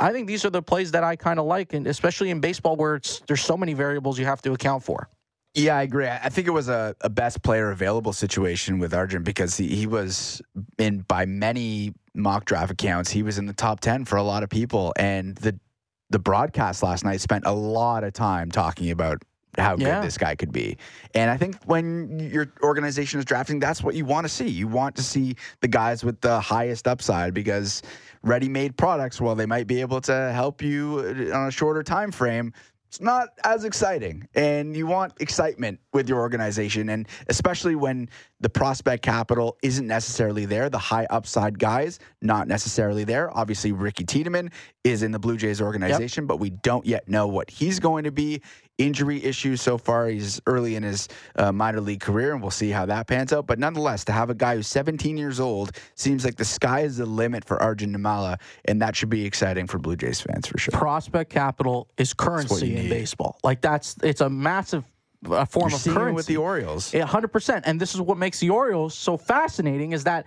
[0.00, 2.76] I think these are the plays that I kind of like, and especially in baseball
[2.76, 5.06] where it's there's so many variables you have to account for.
[5.54, 6.08] Yeah, I agree.
[6.08, 9.86] I think it was a, a best player available situation with Arjun because he, he
[9.86, 10.40] was
[10.78, 14.42] in by many mock draft accounts, he was in the top ten for a lot
[14.42, 14.94] of people.
[14.96, 15.58] And the
[16.08, 19.22] the broadcast last night spent a lot of time talking about
[19.58, 19.96] how yeah.
[19.96, 20.78] good this guy could be.
[21.14, 24.48] And I think when your organization is drafting, that's what you want to see.
[24.48, 27.82] You want to see the guys with the highest upside because
[28.22, 32.10] ready-made products, well, they might be able to help you uh, on a shorter time
[32.12, 32.54] frame
[32.92, 34.28] it's not as exciting.
[34.34, 36.90] And you want excitement with your organization.
[36.90, 43.04] And especially when the prospect capital isn't necessarily there, the high upside guys, not necessarily
[43.04, 43.34] there.
[43.34, 44.50] Obviously, Ricky Tiedemann
[44.84, 46.28] is in the Blue Jays organization, yep.
[46.28, 48.42] but we don't yet know what he's going to be
[48.86, 50.08] injury issues so far.
[50.08, 53.46] He's early in his uh, minor league career, and we'll see how that pans out.
[53.46, 56.96] But nonetheless, to have a guy who's 17 years old seems like the sky is
[56.96, 60.58] the limit for Arjun Nimmala, and that should be exciting for Blue Jays fans for
[60.58, 60.72] sure.
[60.72, 63.38] Prospect capital is currency in baseball.
[63.42, 64.84] Like that's it's a massive
[65.30, 66.92] a form You're of currency with the Orioles.
[66.92, 67.64] hundred percent.
[67.66, 70.26] And this is what makes the Orioles so fascinating is that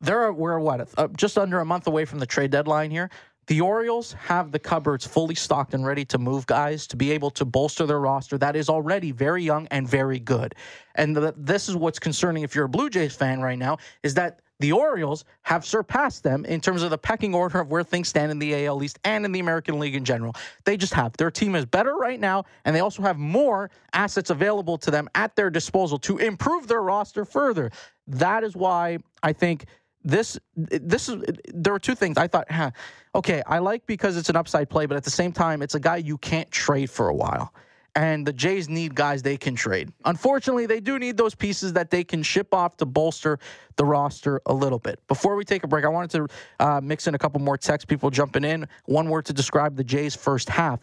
[0.00, 3.10] they're we're what uh, just under a month away from the trade deadline here.
[3.46, 7.30] The Orioles have the cupboards fully stocked and ready to move guys to be able
[7.30, 10.54] to bolster their roster that is already very young and very good.
[10.96, 14.14] And the, this is what's concerning if you're a Blue Jays fan right now is
[14.14, 18.08] that the Orioles have surpassed them in terms of the pecking order of where things
[18.08, 20.34] stand in the AL East and in the American League in general.
[20.64, 21.12] They just have.
[21.16, 25.08] Their team is better right now, and they also have more assets available to them
[25.14, 27.70] at their disposal to improve their roster further.
[28.06, 29.66] That is why I think
[30.06, 32.50] this this is there were two things I thought.
[32.50, 32.70] Huh,
[33.14, 35.80] okay, I like because it's an upside play, but at the same time, it's a
[35.80, 37.52] guy you can't trade for a while.
[37.96, 39.90] And the Jays need guys they can trade.
[40.04, 43.38] Unfortunately, they do need those pieces that they can ship off to bolster
[43.76, 45.00] the roster a little bit.
[45.08, 47.88] Before we take a break, I wanted to uh, mix in a couple more text
[47.88, 48.68] people jumping in.
[48.84, 50.80] One word to describe the Jays' first half.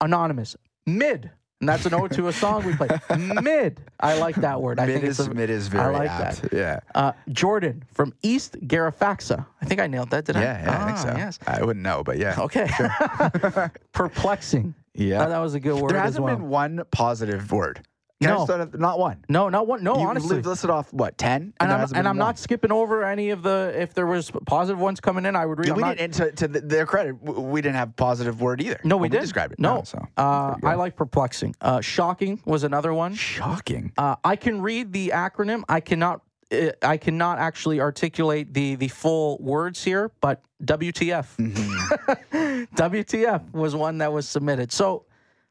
[0.00, 1.30] Anonymous, mid.
[1.60, 2.90] And that's an ode to a song we played.
[3.42, 3.80] Mid.
[3.98, 4.78] I like that word.
[4.78, 6.42] I mid think is it's a, mid is very I like apt.
[6.42, 6.52] that.
[6.52, 6.80] Yeah.
[6.94, 9.46] Uh, Jordan from East Garifaxa.
[9.62, 10.42] I think I nailed that, did I?
[10.42, 11.08] Yeah, yeah, I think Ah, so.
[11.16, 11.38] Yes.
[11.46, 12.36] I wouldn't know, but yeah.
[12.38, 12.68] Okay.
[13.92, 14.74] Perplexing.
[14.94, 15.26] Yeah.
[15.26, 16.36] That was a good word There hasn't well.
[16.36, 17.80] been one positive word.
[18.22, 18.70] Can No.
[18.78, 19.24] not one.
[19.28, 19.84] no, not one.
[19.84, 20.40] No, you honestly.
[20.40, 23.74] listed off what ten, and there I'm, and I'm not skipping over any of the.
[23.76, 25.68] If there was positive ones coming in, I would read.
[25.68, 28.62] Yeah, we not- didn't, and to, to th- their credit, we didn't have positive word
[28.62, 28.80] either.
[28.84, 29.20] no, we when did.
[29.20, 29.58] described it.
[29.58, 30.68] No, so uh, there you go.
[30.68, 31.54] I like perplexing.
[31.60, 33.12] Uh, shocking was another one.
[33.14, 33.92] shocking.
[33.98, 35.64] Uh, I can read the acronym.
[35.68, 36.22] I cannot.
[36.50, 41.26] Uh, I cannot actually articulate the the full words here, but WTF.
[42.32, 44.72] WTF was one that was submitted.
[44.72, 45.04] So,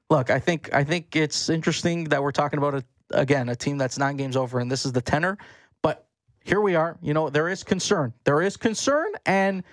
[0.10, 3.78] look, I think I think it's interesting that we're talking about a, again a team
[3.78, 5.38] that's nine games over, and this is the tenor.
[5.82, 6.06] But
[6.44, 6.98] here we are.
[7.02, 8.14] You know, there is concern.
[8.24, 9.64] There is concern, and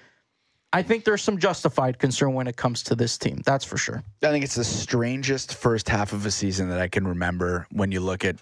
[0.72, 3.42] I think there's some justified concern when it comes to this team.
[3.44, 4.02] That's for sure.
[4.22, 7.92] I think it's the strangest first half of a season that I can remember when
[7.92, 8.36] you look at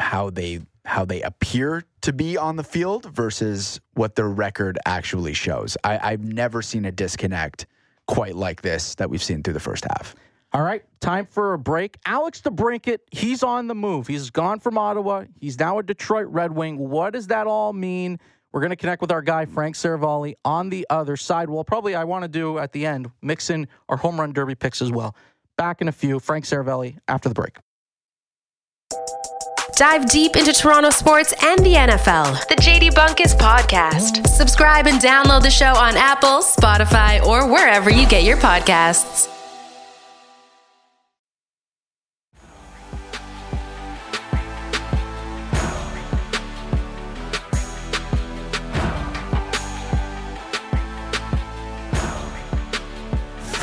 [0.00, 5.34] how they how they appear to be on the field versus what their record actually
[5.34, 5.76] shows.
[5.84, 7.66] I, I've never seen a disconnect
[8.06, 10.14] quite like this that we've seen through the first half.
[10.52, 11.98] All right, time for a break.
[12.06, 14.06] Alex DeBrincat, he's on the move.
[14.06, 15.24] He's gone from Ottawa.
[15.40, 16.78] He's now a Detroit Red Wing.
[16.78, 18.18] What does that all mean?
[18.52, 21.50] We're going to connect with our guy, Frank Seravalli, on the other side.
[21.50, 24.54] Well, probably I want to do at the end, mix in our home run derby
[24.54, 25.14] picks as well.
[25.58, 26.18] Back in a few.
[26.18, 27.58] Frank Seravalli after the break.
[29.76, 32.48] Dive deep into Toronto sports and the NFL.
[32.48, 34.26] The JD Bunkis Podcast.
[34.26, 39.37] Subscribe and download the show on Apple, Spotify, or wherever you get your podcasts.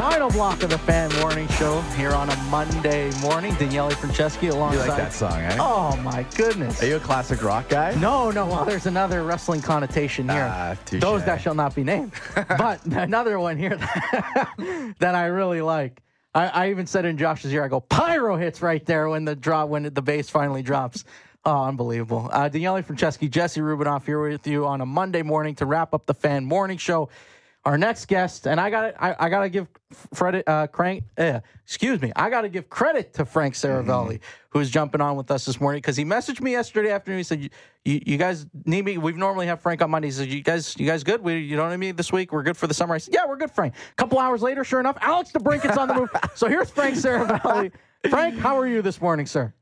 [0.05, 3.55] Final block of the fan morning show here on a Monday morning.
[3.55, 4.83] Daniele Franceschi alongside.
[4.83, 5.57] You like that song, eh?
[5.59, 6.83] Oh, my goodness.
[6.83, 7.95] Are you a classic rock guy?
[7.95, 8.45] No, no.
[8.45, 10.47] Well, there's another wrestling connotation here.
[10.47, 10.77] Ah.
[10.91, 12.11] Those that shall not be named.
[12.35, 16.03] but another one here that, that I really like.
[16.35, 19.35] I, I even said in Josh's ear, I go, pyro hits right there when the
[19.35, 21.03] drop when the bass finally drops.
[21.45, 22.29] Oh, unbelievable.
[22.31, 26.05] Uh, Daniele Franceschi, Jesse Rubinoff here with you on a Monday morning to wrap up
[26.05, 27.09] the fan morning show.
[27.65, 29.67] Our next guest, and I got I, I got to give
[30.13, 34.69] Fred, uh, Crank, uh, excuse me, I got to give credit to Frank Seravalli, who's
[34.69, 37.17] jumping on with us this morning because he messaged me yesterday afternoon.
[37.17, 37.49] He said, "You,
[37.83, 38.99] you, you guys need me.
[38.99, 40.09] We've normally have Frank on Monday.
[40.09, 41.21] He said, you guys, you guys good?
[41.21, 41.95] We, you know what I mean?
[41.95, 42.93] This week we're good for the summer.
[42.93, 43.73] I said, yeah, we're good, Frank.
[43.91, 46.09] A couple hours later, sure enough, Alex DeBrincat's on the move.
[46.35, 47.71] So here's Frank Seravalli.
[48.09, 49.53] Frank, how are you this morning, sir?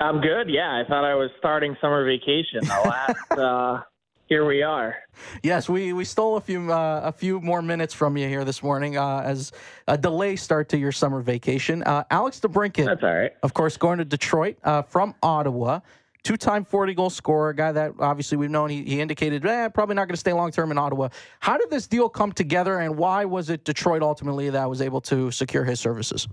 [0.00, 0.48] I'm good.
[0.48, 2.60] Yeah, I thought I was starting summer vacation.
[2.62, 3.82] The last, uh,
[4.30, 4.94] here we are.
[5.42, 8.62] Yes, we, we stole a few uh, a few more minutes from you here this
[8.62, 9.52] morning uh, as
[9.88, 11.82] a delay start to your summer vacation.
[11.82, 13.32] Uh, Alex DeBrincat, That's all right.
[13.42, 15.80] of course, going to Detroit uh, from Ottawa.
[16.22, 18.68] Two-time 40-goal scorer, a guy that obviously we've known.
[18.68, 21.08] He, he indicated, eh, probably not going to stay long-term in Ottawa.
[21.40, 25.00] How did this deal come together, and why was it Detroit ultimately that was able
[25.02, 26.28] to secure his services?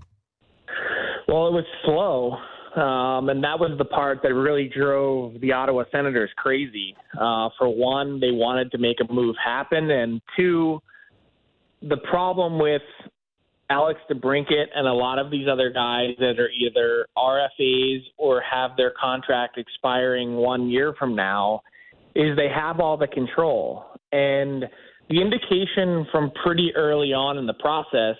[1.26, 2.36] Well, it was slow,
[2.78, 6.94] um, and that was the part that really drove the Ottawa Senators crazy.
[7.14, 10.80] Uh, for one, they wanted to make a move happen, and two,
[11.82, 12.82] the problem with
[13.70, 18.70] Alex DeBrincat and a lot of these other guys that are either RFAs or have
[18.76, 21.60] their contract expiring one year from now
[22.14, 23.84] is they have all the control.
[24.10, 24.64] And
[25.10, 28.16] the indication from pretty early on in the process,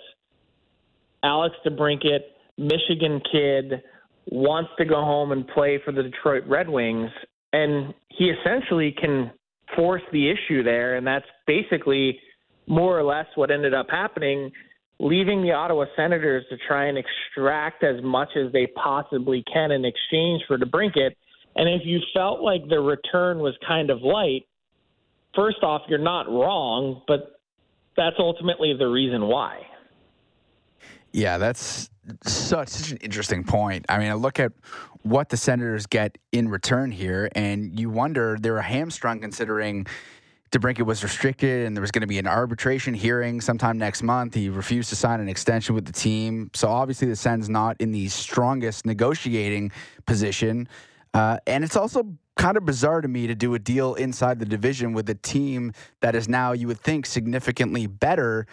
[1.23, 2.19] Alex DeBrincat,
[2.57, 3.81] Michigan kid,
[4.27, 7.09] wants to go home and play for the Detroit Red Wings,
[7.53, 9.31] and he essentially can
[9.75, 12.19] force the issue there, and that's basically
[12.67, 14.51] more or less what ended up happening,
[14.99, 19.85] leaving the Ottawa Senators to try and extract as much as they possibly can in
[19.85, 21.11] exchange for DeBrincat.
[21.55, 24.45] And if you felt like the return was kind of light,
[25.35, 27.39] first off, you're not wrong, but
[27.97, 29.61] that's ultimately the reason why.
[31.11, 31.89] Yeah, that's
[32.23, 33.85] such, such an interesting point.
[33.89, 34.51] I mean, I look at
[35.01, 39.87] what the Senators get in return here, and you wonder they're hamstrung considering
[40.51, 44.33] DeBrincat was restricted and there was going to be an arbitration hearing sometime next month.
[44.33, 46.49] He refused to sign an extension with the team.
[46.55, 49.71] So obviously, the Sens not in the strongest negotiating
[50.07, 50.67] position.
[51.13, 54.45] Uh, and it's also kind of bizarre to me to do a deal inside the
[54.45, 58.47] division with a team that is now, you would think, significantly better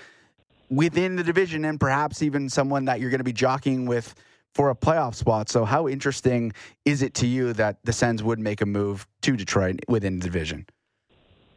[0.71, 4.15] within the division and perhaps even someone that you're going to be jockeying with
[4.55, 5.49] for a playoff spot.
[5.49, 6.53] So, how interesting
[6.85, 10.25] is it to you that the Sens would make a move to Detroit within the
[10.25, 10.67] division?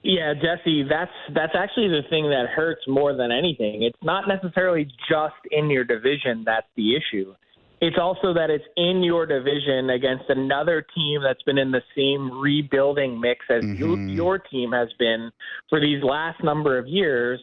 [0.03, 3.83] Yeah, Jesse, that's that's actually the thing that hurts more than anything.
[3.83, 7.35] It's not necessarily just in your division that's the issue.
[7.81, 12.39] It's also that it's in your division against another team that's been in the same
[12.39, 14.09] rebuilding mix as mm-hmm.
[14.09, 15.31] you, your team has been
[15.69, 17.39] for these last number of years.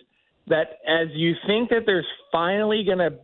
[0.48, 3.18] That as you think that there's finally going to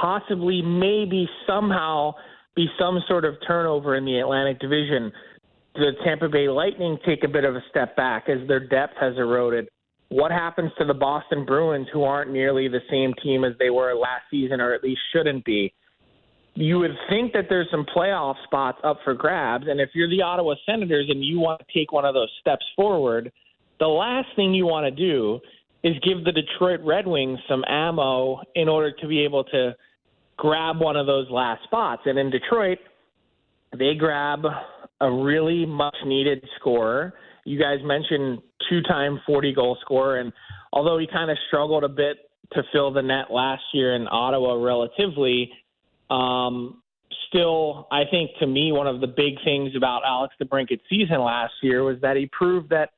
[0.00, 2.12] possibly, maybe, somehow
[2.54, 5.12] be some sort of turnover in the Atlantic Division,
[5.74, 9.16] the Tampa Bay Lightning take a bit of a step back as their depth has
[9.16, 9.68] eroded.
[10.08, 13.94] What happens to the Boston Bruins, who aren't nearly the same team as they were
[13.94, 15.72] last season, or at least shouldn't be?
[16.56, 19.66] you would think that there's some playoff spots up for grabs.
[19.68, 22.64] And if you're the Ottawa Senators and you want to take one of those steps
[22.74, 23.30] forward,
[23.78, 25.38] the last thing you want to do
[25.82, 29.74] is give the Detroit Red Wings some ammo in order to be able to
[30.36, 32.02] grab one of those last spots.
[32.06, 32.78] And in Detroit,
[33.76, 34.40] they grab
[35.00, 37.14] a really much needed scorer.
[37.44, 40.18] You guys mentioned two time 40 goal scorer.
[40.18, 40.32] And
[40.72, 42.18] although he kind of struggled a bit
[42.52, 45.50] to fill the net last year in Ottawa relatively,
[46.10, 46.82] um,
[47.28, 51.54] still, I think to me, one of the big things about Alex DeBrincat's season last
[51.62, 52.90] year was that he proved that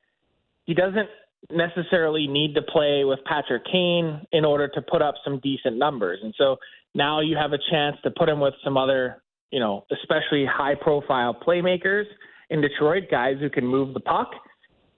[0.65, 1.09] he doesn't
[1.51, 6.21] necessarily need to play with Patrick Kane in order to put up some decent numbers.
[6.23, 6.57] And so
[6.95, 10.75] now you have a chance to put him with some other, you know, especially high
[10.75, 12.05] profile playmakers
[12.51, 14.31] in Detroit, guys who can move the puck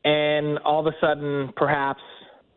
[0.05, 2.01] and all of a sudden perhaps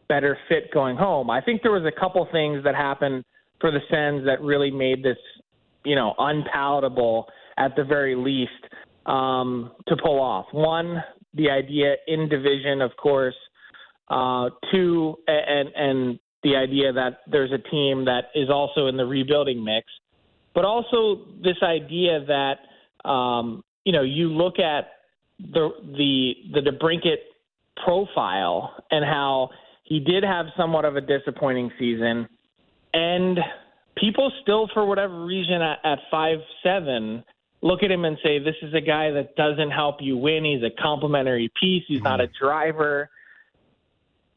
[0.07, 1.29] better fit going home.
[1.29, 3.25] I think there was a couple things that happened
[3.59, 5.17] for the Sens that really made this
[5.85, 8.51] you know, unpalatable at the very least
[9.05, 10.45] um, to pull off.
[10.51, 13.35] One, the idea in division, of course.
[14.13, 19.05] Uh, two, and and the idea that there's a team that is also in the
[19.05, 19.87] rebuilding mix,
[20.53, 24.89] but also this idea that um, you know you look at
[25.39, 27.17] the the the DeBrincat
[27.83, 29.49] profile and how
[29.83, 32.27] he did have somewhat of a disappointing season,
[32.93, 33.39] and
[33.97, 37.23] people still, for whatever reason, at, at five seven,
[37.63, 40.45] look at him and say, "This is a guy that doesn't help you win.
[40.45, 41.83] He's a complimentary piece.
[41.87, 42.45] He's not a mm-hmm.
[42.45, 43.09] driver."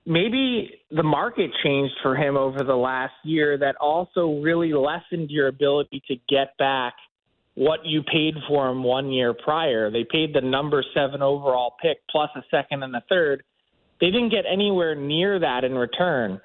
[0.06, 5.48] Maybe the market changed for him over the last year that also really lessened your
[5.48, 6.94] ability to get back
[7.56, 9.90] what you paid for him one year prior.
[9.90, 13.42] They paid the number seven overall pick plus a second and a third.
[14.00, 16.40] They didn't get anywhere near that in return.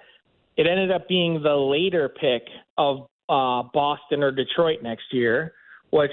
[0.58, 2.44] It ended up being the later pick
[2.78, 5.54] of uh, Boston or Detroit next year,
[5.92, 6.12] which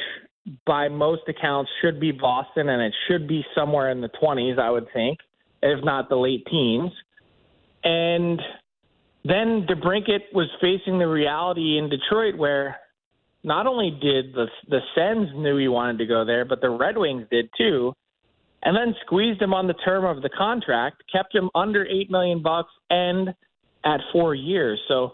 [0.67, 4.71] by most accounts should be Boston, and it should be somewhere in the 20s, I
[4.71, 5.19] would think,
[5.63, 6.91] if not the late teens.
[7.85, 8.41] And
[9.25, 12.77] then DeBrincat was facing the reality in Detroit where
[13.45, 16.97] not only did the the Sens knew he wanted to go there, but the Red
[16.99, 17.93] Wings did too,
[18.63, 22.43] and then squeezed him on the term of the contract, kept him under eight million
[22.43, 23.35] bucks, and
[23.85, 24.81] at four years.
[24.89, 25.13] So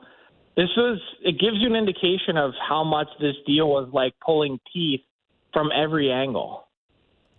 [0.57, 4.59] this was it gives you an indication of how much this deal was like pulling
[4.73, 5.03] teeth
[5.53, 6.64] from every angle.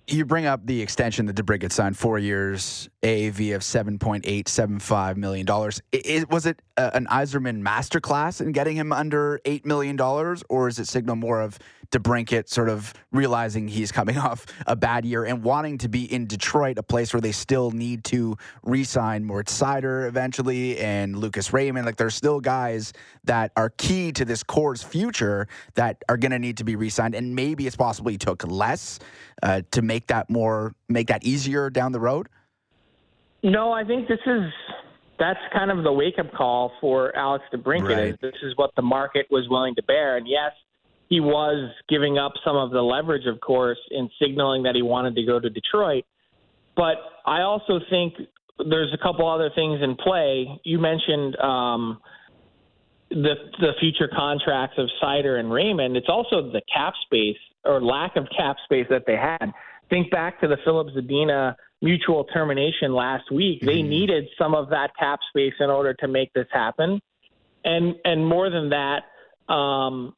[0.07, 4.47] You bring up the extension that DeBrincat signed, four years, AAV of seven point eight
[4.47, 5.81] seven five million dollars.
[6.29, 10.87] Was it an Yzerman masterclass in getting him under eight million dollars, or is it
[10.87, 11.57] signal more of
[11.91, 16.25] DeBrincat sort of realizing he's coming off a bad year and wanting to be in
[16.27, 21.85] Detroit, a place where they still need to re-sign Moritz Seider eventually and Lucas Raymond?
[21.85, 22.93] Like there's still guys
[23.23, 27.15] that are key to this core's future that are going to need to be re-signed,
[27.15, 28.99] and maybe it's possible he took less
[29.43, 32.29] uh, to make that more make that easier down the road.
[33.43, 34.51] No, I think this is
[35.19, 37.87] that's kind of the wake up call for Alex DeBrincat.
[37.87, 38.07] Right.
[38.07, 40.51] Is this is what the market was willing to bear, and yes,
[41.07, 45.15] he was giving up some of the leverage, of course, in signaling that he wanted
[45.15, 46.03] to go to Detroit.
[46.75, 48.15] But I also think
[48.69, 50.59] there's a couple other things in play.
[50.63, 51.99] You mentioned um,
[53.09, 55.95] the the future contracts of Seider and Raymond.
[55.95, 59.51] It's also the cap space or lack of cap space that they had.
[59.89, 63.61] Think back to the Filip Zadina mutual termination last week.
[63.61, 63.89] They mm-hmm.
[63.89, 66.99] needed some of that cap space in order to make this happen.
[67.63, 70.15] And and more than that, um,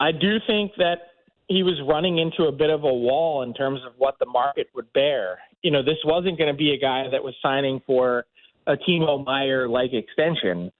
[0.00, 0.98] I do think that
[1.48, 4.68] he was running into a bit of a wall in terms of what the market
[4.74, 5.38] would bear.
[5.62, 8.24] You know, this wasn't going to be a guy that was signing for
[8.66, 10.72] a Timo Meier like extension.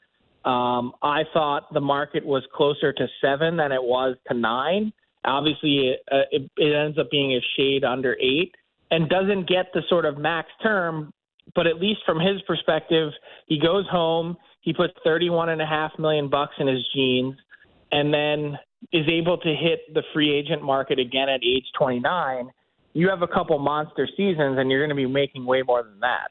[0.44, 4.92] Um, I thought the market was closer to seven than it was to nine.
[5.24, 8.54] Obviously, it, uh, it, it ends up being a shade under eight.
[8.90, 11.12] and doesn't get the sort of max term.
[11.54, 13.12] But at least from his perspective,
[13.46, 17.34] he goes home, he puts thirty-one and a half million bucks in his jeans,
[17.92, 18.58] and then
[18.92, 22.50] is able to hit the free agent market again at age 29.
[22.92, 26.00] You have a couple monster seasons, and you're going to be making way more than
[26.00, 26.30] that.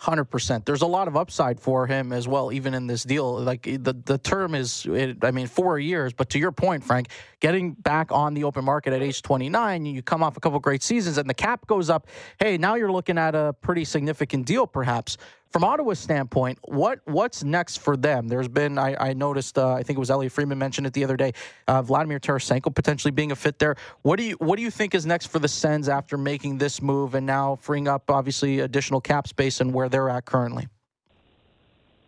[0.00, 0.64] Hundred percent.
[0.64, 3.36] There's a lot of upside for him as well, even in this deal.
[3.40, 6.12] Like the the term is, it, I mean, four years.
[6.12, 7.08] But to your point, Frank,
[7.40, 10.84] getting back on the open market at age 29, you come off a couple great
[10.84, 12.06] seasons, and the cap goes up.
[12.38, 15.16] Hey, now you're looking at a pretty significant deal, perhaps
[15.50, 18.28] from Ottawa's standpoint, what what's next for them?
[18.28, 21.04] There's been I, I noticed uh, I think it was Elliotte Friedman mentioned it the
[21.04, 21.32] other day.
[21.66, 23.76] Uh, Vladimir Tarasenko potentially being a fit there.
[24.02, 26.82] What do you what do you think is next for the Sens after making this
[26.82, 30.68] move and now freeing up obviously additional cap space and where they're at currently?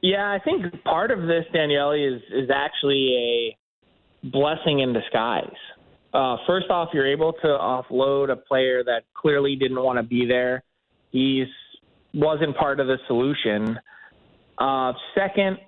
[0.02, 3.56] Yeah, I think part of this Daniele is is actually
[4.24, 5.54] a blessing in disguise.
[6.12, 10.26] Uh, first off, you're able to offload a player that clearly didn't want to be
[10.26, 10.62] there.
[11.12, 11.46] He's
[12.14, 13.78] wasn't part of the solution.
[14.58, 15.58] Uh, second,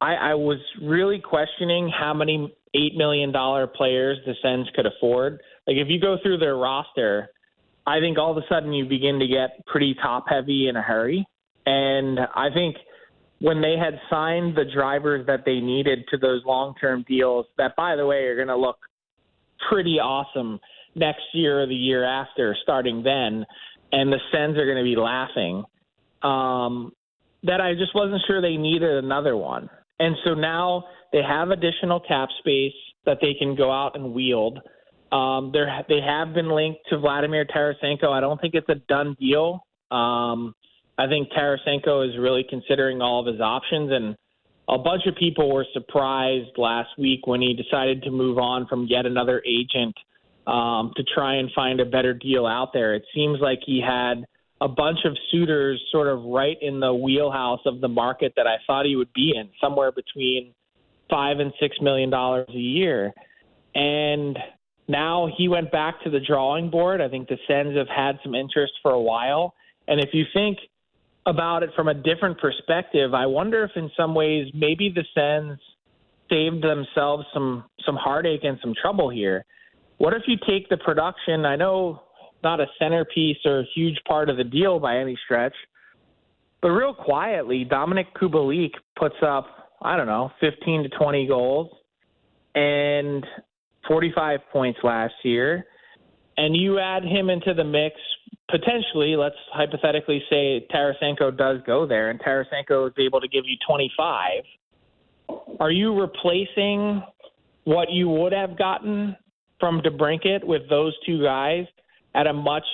[0.00, 5.40] I, I was really questioning how many eight million dollar players the Sens could afford.
[5.66, 7.28] Like if you go through their roster,
[7.86, 10.82] I think all of a sudden you begin to get pretty top heavy in a
[10.82, 11.26] hurry.
[11.66, 12.76] And I think
[13.38, 17.76] when they had signed the drivers that they needed to those long term deals, that
[17.76, 18.78] by the way are going to look
[19.68, 20.60] pretty awesome
[20.94, 23.44] next year or the year after, starting then
[23.92, 25.64] and the Sens are going to be laughing.
[26.22, 26.92] Um,
[27.44, 29.68] that I just wasn't sure they needed another one.
[29.98, 32.72] And so now they have additional cap space
[33.04, 34.60] that they can go out and wield.
[35.10, 38.08] Um, they have been linked to Vladimir Tarasenko.
[38.08, 39.66] I don't think it's a done deal.
[39.90, 40.54] Um,
[40.96, 44.16] I think Tarasenko is really considering all of his options, and
[44.68, 48.86] a bunch of people were surprised last week when he decided to move on from
[48.88, 49.94] yet another agent
[50.46, 52.94] um, to try and find a better deal out there.
[52.94, 54.24] It seems like he had
[54.60, 58.56] a bunch of suitors sort of right in the wheelhouse of the market that I
[58.66, 60.54] thought he would be in, somewhere between
[61.10, 63.12] five and six million dollars a year.
[63.74, 64.38] And
[64.88, 67.00] now he went back to the drawing board.
[67.00, 69.54] I think the Sens have had some interest for a while.
[69.88, 70.58] And if you think
[71.26, 75.58] about it from a different perspective, I wonder if in some ways maybe the Sens
[76.30, 79.44] saved themselves some some heartache and some trouble here
[80.02, 81.46] what if you take the production?
[81.46, 82.02] I know
[82.42, 85.54] not a centerpiece or a huge part of the deal by any stretch,
[86.60, 89.46] but real quietly, Dominik Kubalik puts up,
[89.80, 91.70] I don't know, 15 to 20 goals
[92.56, 93.24] and
[93.86, 95.66] 45 points last year.
[96.36, 97.94] And you add him into the mix,
[98.50, 103.56] potentially, let's hypothetically say Tarasenko does go there and Tarasenko is able to give you
[103.68, 104.42] 25.
[105.60, 107.04] Are you replacing
[107.62, 109.14] what you would have gotten
[109.62, 111.66] from DeBrincat with those two guys
[112.16, 112.64] at a much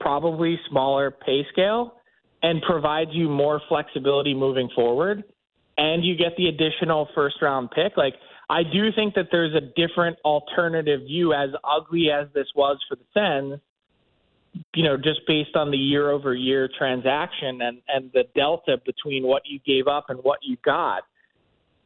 [0.00, 1.96] probably smaller pay scale
[2.42, 5.22] and provides you more flexibility moving forward.
[5.76, 7.98] And you get the additional first round pick.
[7.98, 8.14] Like
[8.48, 12.96] I do think that there's a different alternative view as ugly as this was for
[12.96, 13.60] the Sens
[14.74, 19.22] you know just based on the year over year transaction and and the delta between
[19.22, 21.02] what you gave up and what you got.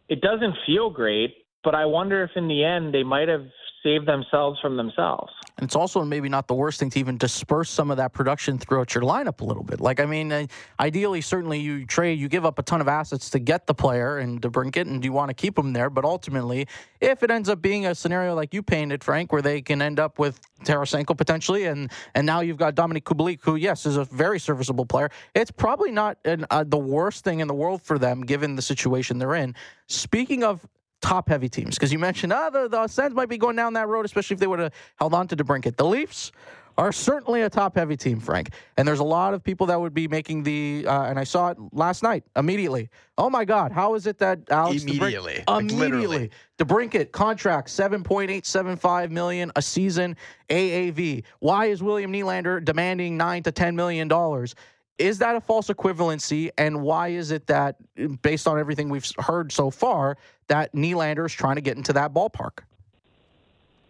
[0.08, 3.46] It doesn't feel great but I wonder if in the end they might have
[3.84, 5.30] saved themselves from themselves.
[5.58, 8.58] And it's also maybe not the worst thing to even disperse some of that production
[8.58, 9.80] throughout your lineup a little bit.
[9.80, 10.46] Like, I mean, uh,
[10.80, 14.18] ideally, certainly you trade, you give up a ton of assets to get the player
[14.18, 15.90] and to bring it, and you want to keep them there.
[15.90, 16.66] But ultimately,
[17.00, 20.00] if it ends up being a scenario like you painted, Frank, where they can end
[20.00, 24.04] up with Tarasenko potentially, and and now you've got Dominik Kubalik, who yes is a
[24.06, 25.10] very serviceable player.
[25.34, 28.62] It's probably not an, uh, the worst thing in the world for them, given the
[28.62, 29.54] situation they're in.
[29.86, 30.66] Speaking of
[31.00, 31.76] top heavy teams?
[31.76, 34.40] Because you mentioned, oh, the, the Sens might be going down that road, especially if
[34.40, 35.76] they would have held on to DeBrincat.
[35.76, 36.32] The Leafs
[36.76, 38.50] are certainly a top heavy team, Frank.
[38.76, 41.50] And there's a lot of people that would be making the, uh, and I saw
[41.50, 42.88] it last night immediately.
[43.16, 48.30] Oh my God, how is it that Alex immediately, DeBrincat, immediately, DeBrincat contract seven point
[48.30, 50.16] eight seven five million a season
[50.48, 51.22] AAV.
[51.38, 54.54] Why is William Nylander demanding nine to ten million dollars?
[54.98, 56.50] Is that a false equivalency?
[56.56, 57.76] And why is it that,
[58.22, 60.16] based on everything we've heard so far,
[60.48, 62.60] that Nylander is trying to get into that ballpark?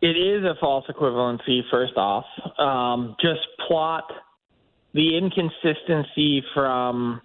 [0.01, 2.25] It is a false equivalency, first off.
[2.59, 4.05] Um, just plot
[4.93, 7.21] the inconsistency from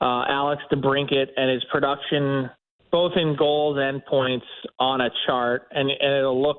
[0.00, 2.50] uh, Alex DeBrincat and his production,
[2.92, 4.46] both in goals and points,
[4.78, 6.58] on a chart, and, and it'll look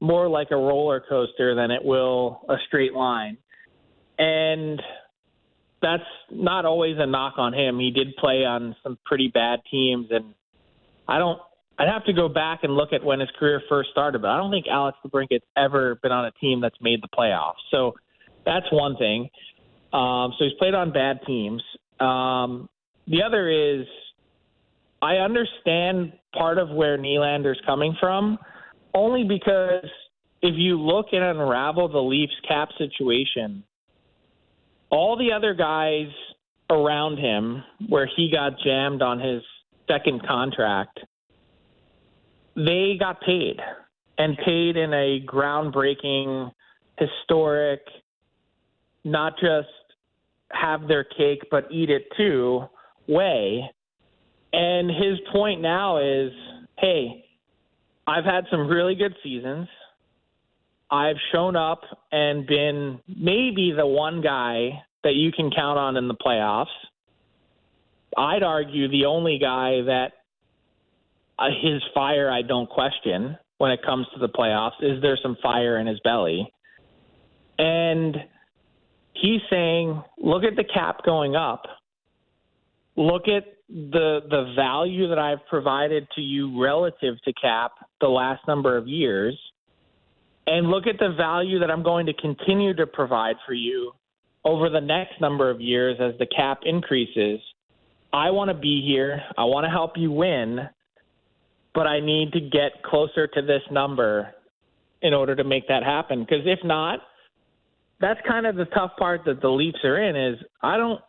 [0.00, 3.38] more like a roller coaster than it will a straight line.
[4.18, 4.82] And
[5.84, 7.78] that's not always a knock on him.
[7.78, 10.34] He did play on some pretty bad teams, and
[11.06, 11.38] I don't.
[11.78, 14.36] I'd have to go back and look at when his career first started, but I
[14.36, 17.62] don't think Alex DeBrincat's ever been on a team that's made the playoffs.
[17.70, 17.94] So
[18.44, 19.28] That's one thing.
[19.92, 21.62] Um, so he's played on bad teams.
[22.00, 22.68] Um,
[23.06, 23.86] the other is
[25.00, 28.38] I understand part of where Nylander's coming from,
[28.94, 29.88] only because
[30.42, 33.62] if you look and unravel the Leafs cap situation,
[34.90, 36.08] all the other guys
[36.70, 39.42] around him, where he got jammed on his
[39.88, 41.00] second contract,
[42.56, 43.60] they got paid
[44.18, 46.50] and paid in a groundbreaking,
[46.98, 47.80] historic,
[49.04, 49.68] not just
[50.50, 52.64] have their cake but eat it too
[53.08, 53.68] way.
[54.52, 56.30] And his point now is
[56.78, 57.24] hey,
[58.06, 59.68] I've had some really good seasons.
[60.94, 61.80] I've shown up
[62.12, 66.66] and been maybe the one guy that you can count on in the playoffs.
[68.16, 70.12] I'd argue the only guy that
[71.36, 74.80] uh, his fire I don't question when it comes to the playoffs.
[74.82, 76.48] Is there some fire in his belly?
[77.58, 78.16] And
[79.14, 81.64] he's saying, look at the cap going up.
[82.96, 88.46] Look at the the value that I've provided to you relative to cap the last
[88.46, 89.36] number of years
[90.46, 93.92] and look at the value that I'm going to continue to provide for you
[94.44, 97.40] over the next number of years as the cap increases.
[98.12, 99.22] I want to be here.
[99.38, 100.60] I want to help you win,
[101.74, 104.34] but I need to get closer to this number
[105.02, 106.20] in order to make that happen.
[106.20, 107.00] Because if not,
[108.00, 111.00] that's kind of the tough part that the Leafs are in is I don't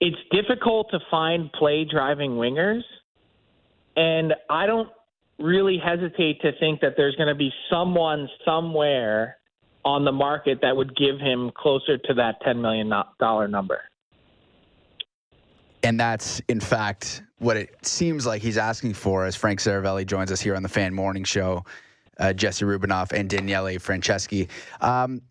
[0.00, 2.82] it's difficult to find play driving wingers
[3.96, 4.88] and I don't
[5.38, 9.36] really hesitate to think that there's going to be someone somewhere
[9.84, 12.88] on the market that would give him closer to that $10 million
[13.50, 13.80] number.
[15.84, 20.32] And that's, in fact, what it seems like he's asking for as Frank Seravalli joins
[20.32, 21.64] us here on the Fan Morning Show,
[22.18, 24.48] uh, Jesse Rubinoff and Daniele Franceschi.
[24.80, 25.22] Um,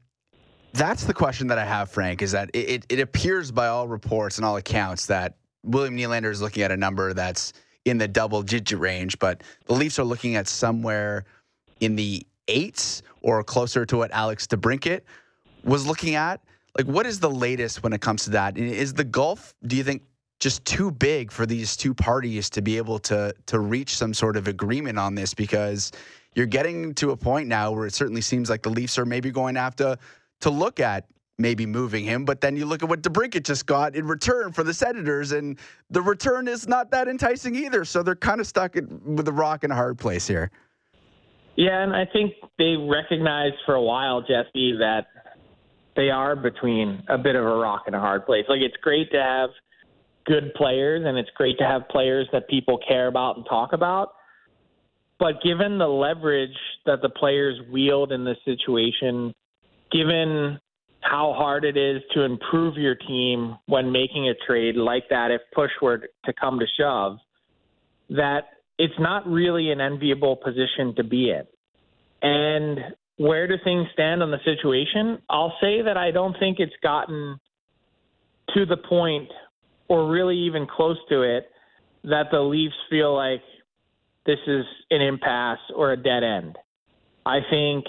[0.72, 4.38] that's the question that I have, Frank, is that it, it appears by all reports
[4.38, 7.52] and all accounts that William Nylander is looking at a number that's–
[7.90, 11.26] in the double digit range, but the Leafs are looking at somewhere
[11.80, 15.02] in the eights or closer to what Alex DeBrincat
[15.64, 16.42] was looking at.
[16.78, 18.58] Like, what is the latest when it comes to that?
[18.58, 20.04] Is the gulf, do you think,
[20.40, 24.38] just too big for these two parties to be able to to reach some sort
[24.38, 25.34] of agreement on this?
[25.34, 25.92] Because
[26.36, 29.32] you're getting to a point now where it certainly seems like the Leafs are maybe
[29.32, 29.98] going to have to
[30.42, 31.06] to look at
[31.38, 32.26] maybe moving him.
[32.26, 35.58] But then you look at what DeBrincat just got in return for the Senators, and
[35.90, 37.86] the return is not that enticing either.
[37.86, 40.52] So they're kind of stuck with a rock and a hard place here.
[41.56, 45.08] Yeah, and I think they recognized for a while, Jesse, that
[45.96, 48.46] they are between a bit of a rock and a hard place.
[48.48, 49.50] Like it's great to have
[50.26, 54.14] good players, and it's great to have players that people care about and talk about.
[55.20, 59.34] But given the leverage that the players wield in this situation,
[59.92, 60.60] given
[61.10, 65.42] how hard it is to improve your team when making a trade like that if
[65.54, 67.18] push were to come to shove
[68.10, 71.44] that it's not really an enviable position to be in.
[72.22, 72.80] And
[73.18, 75.22] where do things stand on the situation?
[75.30, 77.40] I'll say that I don't think it's gotten
[78.54, 79.30] to the point
[79.88, 81.50] or really even close to it
[82.04, 83.42] that the Leafs feel like
[84.26, 86.58] this is an impasse or a dead end.
[87.26, 87.86] I think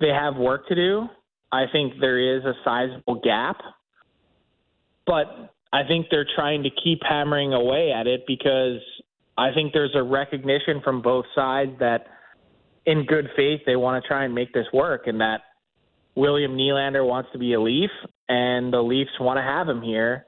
[0.00, 1.08] they have work to do.
[1.52, 3.58] I think there is a sizable gap,
[5.06, 8.80] but I think they're trying to keep hammering away at it because
[9.36, 12.06] I think there's a recognition from both sides that
[12.86, 15.42] in good faith they want to try and make this work and that
[16.14, 17.90] William Nylander wants to be a Leaf
[18.28, 20.24] and the Leafs want to have him here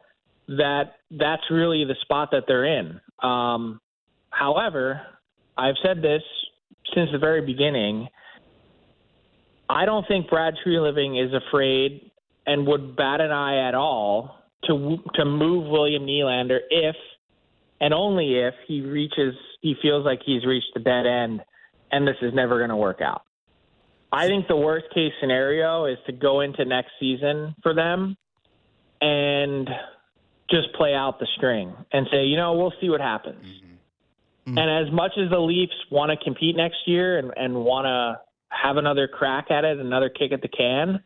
[0.48, 3.00] that that's really the spot that they're in.
[3.22, 3.80] Um,
[4.28, 5.00] however,
[5.56, 6.22] I've said this
[6.94, 8.08] since the very beginning–
[9.68, 12.10] I don't think Brad Treliving is afraid
[12.46, 16.96] and would bat an eye at all to to move William Nylander if
[17.80, 21.40] and only if he reaches he feels like he's reached the dead end
[21.90, 23.22] and this is never going to work out.
[24.12, 28.16] I think the worst case scenario is to go into next season for them
[29.00, 29.68] and
[30.50, 33.44] just play out the string and say, you know, we'll see what happens.
[33.44, 34.58] Mm-hmm.
[34.58, 38.20] And as much as the Leafs want to compete next year and, and want to
[38.48, 41.00] have another crack at it, another kick at the can.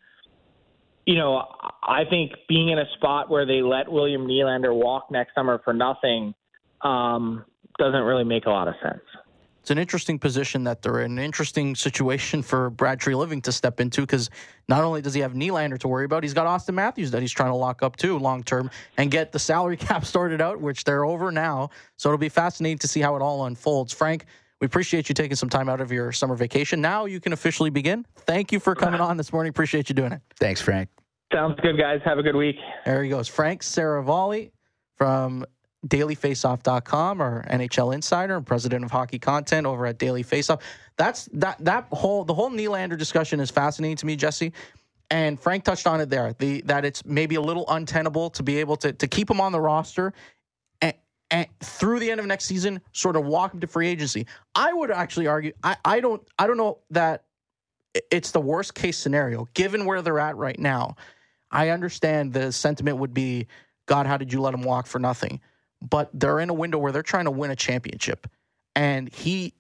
[1.07, 1.45] You know,
[1.83, 5.73] I think being in a spot where they let William Nylander walk next summer for
[5.73, 6.35] nothing
[6.83, 7.45] um,
[7.79, 9.03] doesn't really make a lot of sense.
[9.69, 13.81] It's an interesting position that they're in, an interesting situation for Brad Treliving to step
[13.81, 14.31] into because
[14.67, 17.33] not only does he have Nylander to worry about, he's got Auston Matthews that he's
[17.33, 20.85] trying to lock up too long term and get the salary cap started out, which
[20.85, 21.69] they're over now.
[21.97, 23.93] So it'll be fascinating to see how it all unfolds.
[23.93, 24.25] Frank,
[24.61, 26.81] We appreciate you taking some time out of your summer vacation.
[26.81, 28.05] Now you can officially begin.
[28.17, 29.51] Thank you for coming on this morning.
[29.51, 30.21] Appreciate you doing it.
[30.37, 30.89] Thanks, Frank.
[31.33, 32.01] Sounds good, guys.
[32.05, 32.57] Have a good week.
[32.85, 33.29] There he goes.
[33.29, 34.51] Frank Seravalli
[34.97, 35.45] from
[35.87, 40.61] dailyfaceoff.com or NHL Insider and president of hockey content over at Daily Faceoff.
[40.97, 44.53] That's that that whole the whole Nylander discussion is fascinating to me, Jesse.
[45.11, 46.35] And Frank touched on it there.
[46.39, 49.53] The that it's maybe a little untenable to be able to to keep him on
[49.53, 50.13] the roster and, and
[51.63, 54.27] through the end of next season, sort of walk him to free agency.
[54.55, 57.25] I would actually argue I, I don't I don't know that
[58.11, 60.97] it's the worst case scenario given where they're at right now.
[61.51, 63.47] I understand the sentiment would be,
[63.87, 65.41] God, how did you let him walk for nothing?
[65.81, 68.27] But they're in a window where they're trying to win a championship.
[68.77, 69.55] And he,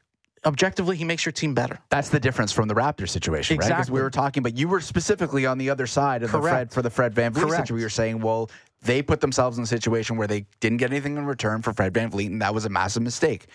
[0.44, 1.78] objectively, he makes your team better.
[1.88, 3.68] That's the difference from the Raptors situation, right?
[3.68, 6.72] Because we were talking, but you were specifically on the other side of the Fred
[6.72, 7.50] for the Fred VanVleet Correct.
[7.50, 7.76] situation.
[7.76, 8.50] We were saying, well,
[8.82, 11.92] they put themselves in a situation where they didn't get anything in return for Fred
[11.92, 13.46] VanVleet, and that was a massive mistake.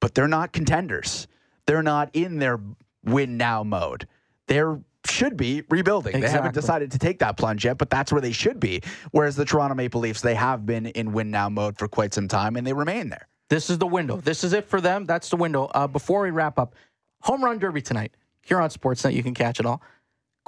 [0.00, 1.26] But they're not contenders.
[1.66, 2.60] They're not in their
[3.04, 4.06] win now mode.
[4.46, 6.20] They're should be rebuilding.
[6.20, 8.82] They haven't decided to take that plunge yet, but that's where they should be.
[9.10, 12.28] Whereas the Toronto Maple Leafs, they have been in win now mode for quite some
[12.28, 13.28] time, and they remain there.
[13.48, 14.16] This is the window.
[14.18, 15.06] This is it for them.
[15.06, 15.70] That's the window.
[15.74, 16.74] Uh, before we wrap up,
[17.20, 18.12] home run derby tonight
[18.42, 19.14] here on Sportsnet.
[19.14, 19.82] You can catch it all.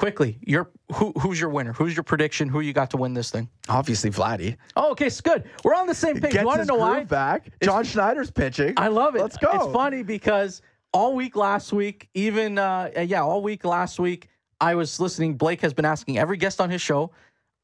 [0.01, 1.75] Quickly, your who, who's your winner?
[1.75, 2.49] Who's your prediction?
[2.49, 3.51] Who you got to win this thing?
[3.69, 5.45] Obviously, Vladdy Oh, okay, it's good.
[5.63, 6.33] We're on the same page.
[6.33, 7.05] gets you want to know why?
[7.05, 7.53] back.
[7.63, 8.73] John Schneider's pitching.
[8.79, 9.21] I love it.
[9.21, 9.51] Let's go.
[9.53, 10.63] It's funny because
[10.95, 15.35] all week last week, even uh, yeah, all week last week, I was listening.
[15.35, 17.11] Blake has been asking every guest on his show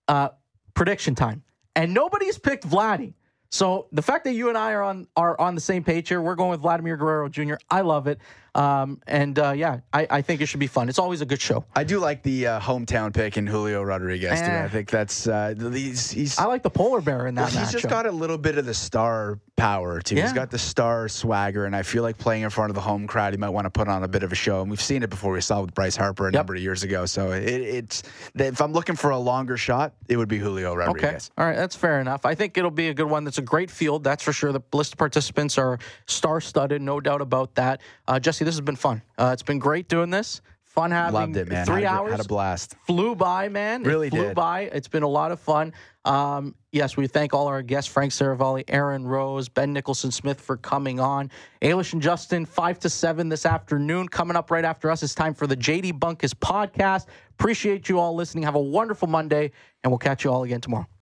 [0.07, 0.28] uh,
[0.74, 1.43] prediction time,
[1.74, 3.14] and nobody's picked Vladdy.
[3.51, 6.20] So the fact that you and I are on are on the same page here,
[6.20, 7.55] we're going with Vladimir Guerrero Jr.
[7.70, 8.18] I love it,
[8.57, 10.88] um, and uh, yeah, I, I think it should be fun.
[10.88, 11.66] It's always a good show.
[11.74, 14.40] I do like the uh, hometown pick in Julio Rodriguez.
[14.40, 14.64] Eh.
[14.64, 17.72] I think that's uh, he's he's, I like the polar bear in that he's matchup.
[17.72, 20.14] just got a little bit of the star power too.
[20.14, 20.22] Yeah.
[20.22, 23.07] He's got the star swagger, and I feel like playing in front of the home
[23.07, 24.62] crowd, he might want to put on a bit of a show.
[24.62, 25.32] And we've seen it before.
[25.32, 27.04] We saw it with Bryce Harper a number of years ago.
[27.04, 28.04] So it, it's
[28.34, 31.04] if I'm looking for a longer shot, it would be Julio Rodriguez.
[31.04, 31.42] Okay.
[31.42, 31.57] All right.
[31.57, 32.24] That's fair enough.
[32.24, 33.24] I think it'll be a good one.
[33.24, 34.02] That's a great field.
[34.02, 34.52] That's for sure.
[34.52, 36.80] The list of participants are star studded.
[36.80, 37.82] No doubt about that.
[38.09, 39.02] Uh, Jesse, this has been fun.
[39.18, 40.40] Uh, it's been great doing this.
[40.62, 41.64] Fun having Loved it, man.
[41.64, 42.11] three had a, hours.
[42.11, 42.74] Had a blast.
[42.86, 43.80] Flew by, man.
[43.82, 44.34] It Really flew did.
[44.34, 44.62] by.
[44.62, 45.72] It's been a lot of fun.
[46.04, 50.59] Um, yes, we thank all our guests, Frank Seravalli, Aaron Rose, Ben Nicholson Smith for
[50.59, 51.30] coming on.
[51.62, 54.07] Ailish and Justin, 5 to 7 this afternoon.
[54.09, 57.07] Coming up right after us, it's time for the JD Bunkis podcast.
[57.30, 58.44] Appreciate you all listening.
[58.44, 59.52] Have a wonderful Monday,
[59.82, 60.86] and we'll catch you all again tomorrow.